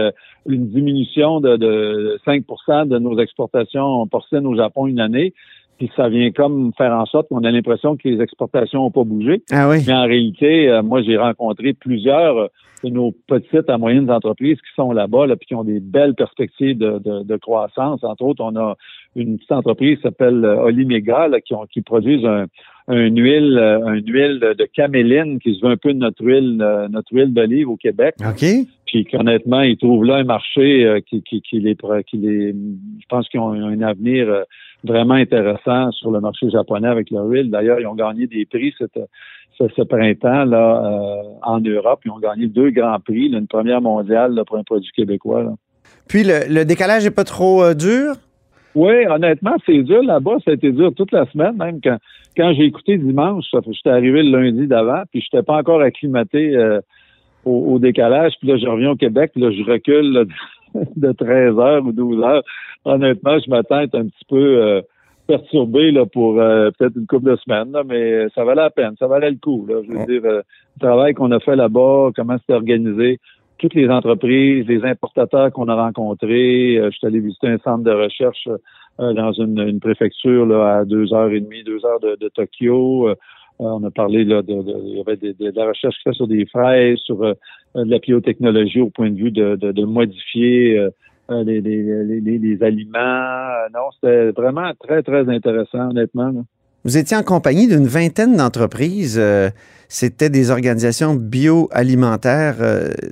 une 0.47 0.69
diminution 0.69 1.41
de, 1.41 2.19
5% 2.27 2.89
de 2.89 2.99
nos 2.99 3.19
exportations 3.19 4.07
porcines 4.07 4.47
au 4.47 4.55
Japon 4.55 4.87
une 4.87 5.01
année 5.01 5.33
puis 5.79 5.91
ça 5.97 6.09
vient 6.09 6.31
comme 6.31 6.73
faire 6.79 6.93
en 6.93 7.07
sorte 7.07 7.29
qu'on 7.29 7.43
a 7.43 7.51
l'impression 7.51 7.97
que 7.97 8.09
les 8.09 8.21
exportations 8.21 8.83
n'ont 8.83 8.93
pas 8.93 9.03
bougé. 9.03 9.43
Ah 9.51 9.69
oui. 9.69 9.79
Mais 9.85 9.93
en 9.93 10.05
réalité, 10.05 10.69
euh, 10.69 10.81
moi, 10.81 11.03
j'ai 11.03 11.17
rencontré 11.17 11.73
plusieurs 11.73 12.51
de 12.85 12.89
nos 12.89 13.13
petites 13.27 13.69
à 13.69 13.79
moyennes 13.79 14.11
entreprises 14.11 14.59
qui 14.59 14.75
sont 14.77 14.93
là-bas, 14.93 15.27
là, 15.27 15.37
puis 15.37 15.47
qui 15.47 15.55
ont 15.55 15.65
des 15.65 15.81
belles 15.81 16.15
perspectives 16.15 16.79
de, 16.79 16.99
de, 17.23 17.37
croissance. 17.37 18.03
Entre 18.03 18.23
autres, 18.23 18.43
on 18.45 18.57
a 18.57 18.77
une 19.15 19.37
petite 19.37 19.53
entreprise 19.53 19.97
qui 19.97 20.03
s'appelle 20.03 20.45
euh, 20.45 20.63
Olimega, 20.63 21.29
là, 21.29 21.41
qui, 21.41 21.55
ont, 21.55 21.67
qui 21.67 21.83
produisent 21.83 22.27
un, 22.27 22.47
un 22.89 23.09
huile, 23.09 23.59
euh, 23.59 23.87
un 23.87 23.95
huile 23.95 24.41
de 24.41 24.65
caméline 24.75 25.39
qui 25.39 25.55
se 25.55 25.65
veut 25.65 25.73
un 25.73 25.77
peu 25.77 25.93
de 25.93 25.99
notre 25.99 26.25
huile, 26.25 26.57
notre 26.91 27.13
huile 27.13 27.33
d'olive 27.33 27.69
au 27.69 27.77
Québec. 27.77 28.15
OK. 28.21 28.45
Puis 28.87 29.05
qu'honnêtement, 29.05 29.61
ils 29.63 29.79
trouvent 29.79 30.05
là 30.05 30.17
un 30.17 30.25
marché 30.25 31.03
qui, 31.09 31.23
qui, 31.23 31.41
qui, 31.41 31.61
les, 31.61 31.77
qui 32.07 32.17
les, 32.19 32.53
je 32.53 33.07
pense 33.09 33.27
qu'ils 33.29 33.41
ont 33.41 33.53
un 33.53 33.81
avenir 33.81 34.45
vraiment 34.85 35.15
intéressant 35.15 35.91
sur 35.93 36.11
le 36.11 36.21
marché 36.21 36.51
japonais 36.51 36.89
avec 36.89 37.11
leur 37.11 37.25
huile. 37.25 37.51
D'ailleurs, 37.51 37.81
ils 37.81 37.87
ont 37.87 37.95
gagné 37.95 38.27
des 38.27 38.45
prix 38.45 38.75
cette, 38.77 38.99
ce, 39.59 39.83
printemps 39.83 40.45
là 40.45 40.83
euh, 40.85 41.23
en 41.43 41.61
Europe. 41.61 42.01
Ils 42.05 42.11
ont 42.11 42.19
gagné 42.19 42.47
deux 42.47 42.71
grands 42.71 43.01
prix, 43.01 43.27
une 43.27 43.47
première 43.47 43.81
mondiale 43.81 44.41
pour 44.47 44.59
un 44.59 44.65
produit 44.65 44.91
québécois. 44.95 45.55
Puis 46.09 46.25
le, 46.25 46.65
décalage 46.65 47.05
n'est 47.05 47.11
pas 47.11 47.25
trop 47.25 47.63
euh, 47.63 47.75
dur? 47.75 48.15
Oui, 48.75 49.07
honnêtement, 49.07 49.55
c'est 49.67 49.83
dur 49.83 50.03
là-bas. 50.03 50.37
Ça 50.45 50.53
a 50.53 50.55
été 50.55 50.73
dur 50.73 50.93
toute 50.95 51.13
la 51.13 51.27
semaine, 51.27 51.57
même 51.57 51.81
quand, 51.83 51.99
quand 52.37 52.53
j'ai 52.55 52.65
écouté 52.65 52.97
dimanche, 52.97 53.45
j'étais 53.53 53.91
arrivé 53.91 54.23
le 54.23 54.39
lundi 54.39 54.67
d'avant, 54.67 55.03
puis 55.11 55.21
je 55.21 55.29
n'étais 55.33 55.45
pas 55.45 55.59
encore 55.59 55.83
acclimaté 55.83 56.57
euh, 56.57 56.81
au, 57.45 57.79
décalage. 57.79 58.33
Puis 58.39 58.49
là, 58.49 58.57
je 58.57 58.67
reviens 58.67 58.91
au 58.91 58.97
Québec, 58.97 59.33
puis 59.35 59.43
là, 59.43 59.51
je 59.51 59.63
recule 59.71 60.27
de 60.97 61.13
13 61.13 61.59
heures 61.59 61.85
ou 61.85 61.93
12 61.93 62.23
heures. 62.25 62.43
Honnêtement, 62.85 63.39
je 63.39 63.51
m'attends 63.51 63.77
à 63.77 63.83
être 63.85 63.95
un 63.95 64.07
petit 64.07 64.25
peu 64.29 64.63
euh, 64.63 64.81
perturbé 65.27 65.91
là, 65.91 66.07
pour 66.07 66.41
euh, 66.41 66.71
peut-être 66.79 66.97
une 66.97 67.07
couple 67.07 67.31
de 67.31 67.37
semaines, 67.37 67.75
mais 67.87 68.29
ça 68.35 68.45
valait 68.45 68.63
la 68.63 68.71
peine, 68.71 68.95
ça 68.99 69.07
valait 69.07 69.31
le 69.31 69.37
coup. 69.37 69.67
Là. 69.69 69.77
Je 69.87 69.93
veux 69.93 70.07
dire, 70.07 70.23
euh, 70.25 70.43
le 70.77 70.81
travail 70.81 71.15
qu'on 71.15 71.31
a 71.31 71.41
fait 71.41 71.57
là-bas, 71.57 72.11
comment 72.17 72.37
c'était 72.39 72.55
organisé, 72.55 73.19
toutes 73.63 73.75
les 73.75 73.89
entreprises, 73.89 74.67
les 74.67 74.85
importateurs 74.85 75.53
qu'on 75.53 75.69
a 75.69 75.75
rencontrés. 75.75 76.81
je 76.83 76.91
suis 76.91 77.07
allé 77.07 77.21
visiter 77.21 77.47
un 77.47 77.59
centre 77.59 77.85
de 77.85 77.93
recherche 77.93 78.49
dans 78.99 79.33
une, 79.33 79.79
préfecture 79.81 80.45
là, 80.45 80.79
à 80.79 80.85
deux 80.85 81.15
heures 81.15 81.31
et 81.31 81.41
demie, 81.41 81.63
deux 81.63 81.83
heures 81.87 82.01
de, 82.01 82.29
Tokyo. 82.29 83.15
on 83.61 83.85
a 83.85 83.91
parlé 83.91 84.25
là, 84.25 84.43
de, 84.43 84.53
de, 84.53 84.75
il 84.85 84.97
y 84.97 85.01
avait 85.01 85.17
de, 85.17 85.53
la 85.55 85.69
recherche 85.69 85.97
qui 85.99 86.03
fait 86.03 86.13
sur 86.13 86.27
des 86.27 86.45
fraises, 86.47 86.99
sur 86.99 87.23
euh, 87.77 87.85
de 87.85 87.91
la 87.91 87.99
biotechnologie 87.99 88.81
au 88.81 88.91
point 88.91 89.11
de 89.11 89.17
vue 89.17 89.31
de, 89.31 89.57
de, 89.57 89.73
de 89.73 89.85
modifier 89.85 90.79
euh, 90.79 90.91
euh, 91.31 91.45
les, 91.45 91.61
les, 91.61 92.21
les, 92.21 92.39
les, 92.39 92.63
aliments. 92.63 93.49
Non, 93.73 93.91
c'était 93.95 94.31
vraiment 94.33 94.73
très, 94.79 95.03
très 95.03 95.29
intéressant, 95.29 95.91
honnêtement. 95.91 96.45
Vous 96.85 96.97
étiez 96.97 97.17
en 97.17 97.23
compagnie 97.23 97.69
d'une 97.69 97.87
vingtaine 97.87 98.37
d'entreprises. 98.37 99.21
C'était 99.89 100.31
des 100.31 100.51
organisations 100.51 101.15
bioalimentaires 101.15 102.57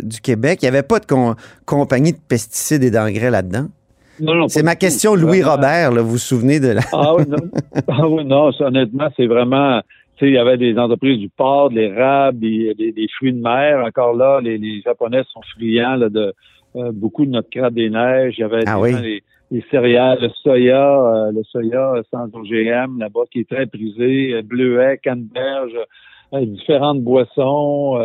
du 0.03 0.21
Québec. 0.21 0.61
Il 0.63 0.65
n'y 0.65 0.69
avait 0.69 0.83
pas 0.83 0.99
de 0.99 1.07
compagnie 1.67 2.13
de 2.13 2.19
pesticides 2.29 2.83
et 2.83 2.91
d'engrais 2.91 3.31
là-dedans? 3.31 3.67
Non, 4.21 4.35
non, 4.35 4.49
c'est 4.49 4.63
ma 4.63 4.77
question, 4.77 5.15
Louis 5.15 5.43
Robert, 5.43 5.93
là, 5.93 6.03
vous 6.03 6.11
vous 6.11 6.19
souvenez 6.19 6.61
de 6.61 6.69
la... 6.69 6.83
ah 6.93 7.15
oui, 7.15 7.25
non, 7.27 7.39
ah, 7.89 8.07
oui, 8.07 8.25
non 8.27 8.51
honnêtement, 8.61 9.09
c'est 9.17 9.27
vraiment 9.27 9.81
il 10.27 10.35
y 10.35 10.39
avait 10.39 10.57
des 10.57 10.79
entreprises 10.79 11.19
du 11.19 11.29
porc, 11.29 11.71
de 11.71 11.77
l'érable, 11.77 12.41
des, 12.41 12.75
des, 12.75 13.09
fruits 13.17 13.33
de 13.33 13.41
mer. 13.41 13.85
Encore 13.87 14.15
là, 14.15 14.41
les, 14.41 14.59
les 14.59 14.81
Japonais 14.83 15.23
sont 15.33 15.41
friands 15.57 15.99
de 15.99 16.35
euh, 16.77 16.93
beaucoup 16.93 17.25
de 17.25 17.31
notre 17.31 17.51
crabe 17.51 17.75
des 17.75 17.91
neiges. 17.91 18.35
Il 18.39 18.41
y 18.41 18.45
avait 18.45 18.65
ah 18.67 18.81
des, 18.83 18.93
les, 18.93 19.23
céréales, 19.71 20.19
le 20.21 20.29
soya, 20.43 21.01
euh, 21.01 21.33
le 21.33 21.43
soya 21.45 21.95
sans 22.11 22.27
OGM 22.33 22.99
là-bas 22.99 23.23
qui 23.31 23.41
est 23.41 23.49
très 23.49 23.67
prisé, 23.67 24.35
euh, 24.35 24.43
bleuet, 24.43 24.99
canneberge, 25.03 25.73
différentes 26.33 27.01
boissons. 27.01 27.99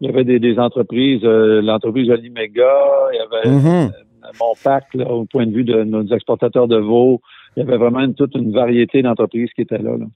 il 0.00 0.06
y 0.06 0.08
avait, 0.08 0.24
des, 0.24 0.58
entreprises, 0.58 1.22
l'entreprise 1.22 2.08
Olimega, 2.08 2.74
il 3.12 3.16
y 3.16 3.20
avait 3.20 3.90
mon 4.40 4.54
pack 4.62 4.84
au 5.06 5.26
point 5.26 5.46
de 5.46 5.52
vue 5.52 5.64
de 5.64 5.84
nos 5.84 6.06
exportateurs 6.06 6.66
de 6.66 6.78
veau. 6.78 7.20
Il 7.56 7.62
y 7.62 7.66
avait 7.66 7.76
vraiment 7.76 8.10
toute 8.12 8.34
une 8.34 8.52
variété 8.52 9.02
d'entreprises 9.02 9.50
qui 9.54 9.60
étaient 9.60 9.78
là. 9.78 9.98
là. 9.98 10.06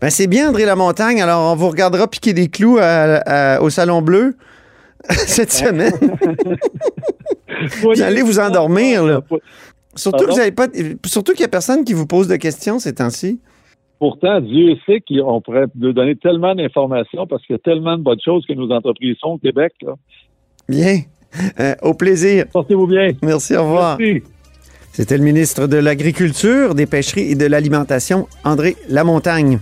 Ben, 0.00 0.08
c'est 0.08 0.28
bien, 0.28 0.50
André 0.50 0.66
Lamontagne. 0.66 1.20
Alors, 1.20 1.52
on 1.52 1.56
vous 1.56 1.68
regardera 1.68 2.06
piquer 2.06 2.32
des 2.32 2.46
clous 2.46 2.78
au 2.78 3.70
Salon 3.70 4.02
Bleu 4.02 4.36
cette 5.08 5.50
semaine. 5.52 5.92
vous 7.82 8.02
allez 8.02 8.22
vous 8.22 8.38
endormir, 8.38 9.04
là. 9.04 9.20
Surtout 9.96 10.26
que 10.26 10.30
vous 10.30 10.38
avez 10.40 10.52
pas, 10.52 10.68
surtout 11.04 11.32
qu'il 11.32 11.40
n'y 11.40 11.46
a 11.46 11.48
personne 11.48 11.84
qui 11.84 11.94
vous 11.94 12.06
pose 12.06 12.28
de 12.28 12.36
questions 12.36 12.78
ces 12.78 12.94
temps-ci. 12.94 13.40
Pourtant, 13.98 14.40
Dieu 14.40 14.76
sait 14.86 15.02
qu'on 15.06 15.40
pourrait 15.42 15.66
nous 15.74 15.92
donner 15.92 16.16
tellement 16.16 16.54
d'informations 16.54 17.26
parce 17.26 17.44
qu'il 17.44 17.54
y 17.54 17.58
a 17.58 17.62
tellement 17.62 17.98
de 17.98 18.02
bonnes 18.02 18.20
choses 18.24 18.46
que 18.46 18.54
nos 18.54 18.70
entreprises 18.70 19.16
au 19.22 19.36
Québec. 19.36 19.72
Bien. 20.68 21.00
Euh, 21.60 21.74
au 21.82 21.94
plaisir. 21.94 22.46
Portez-vous 22.52 22.86
bien. 22.86 23.12
Merci, 23.22 23.56
au 23.56 23.64
revoir. 23.64 23.98
Merci. 23.98 24.22
C'était 24.92 25.18
le 25.18 25.22
ministre 25.22 25.66
de 25.66 25.76
l'Agriculture, 25.76 26.74
des 26.74 26.86
Pêcheries 26.86 27.32
et 27.32 27.34
de 27.34 27.46
l'Alimentation, 27.46 28.26
André 28.44 28.76
Lamontagne. 28.88 29.60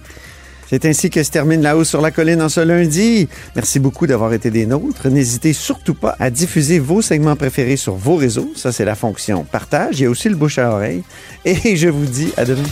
C'est 0.69 0.85
ainsi 0.85 1.09
que 1.09 1.23
se 1.23 1.31
termine 1.31 1.63
La 1.63 1.77
hausse 1.77 1.89
sur 1.89 2.03
la 2.03 2.11
colline 2.11 2.43
en 2.43 2.51
ce 2.51 2.61
lundi. 2.61 3.27
Merci 3.57 3.79
beaucoup 3.79 4.07
d'avoir 4.07 4.35
été 4.35 4.51
des 4.51 4.67
nôtres. 4.67 5.09
N'hésitez 5.09 5.55
surtout 5.55 5.95
pas 5.95 6.15
à 6.19 6.29
diffuser 6.29 6.79
vos 6.79 7.01
segments 7.01 7.37
préférés 7.37 7.77
sur 7.77 7.95
vos 7.95 8.17
réseaux. 8.17 8.53
Ça, 8.55 8.71
c'est 8.71 8.85
la 8.85 8.95
fonction 8.95 9.45
partage. 9.45 10.01
Il 10.01 10.03
y 10.03 10.07
a 10.07 10.11
aussi 10.11 10.29
le 10.29 10.37
bouche 10.37 10.59
à 10.59 10.71
oreille. 10.71 11.03
Et 11.47 11.77
je 11.77 11.89
vous 11.89 12.05
dis 12.05 12.33
à 12.37 12.45
demain. 12.45 12.69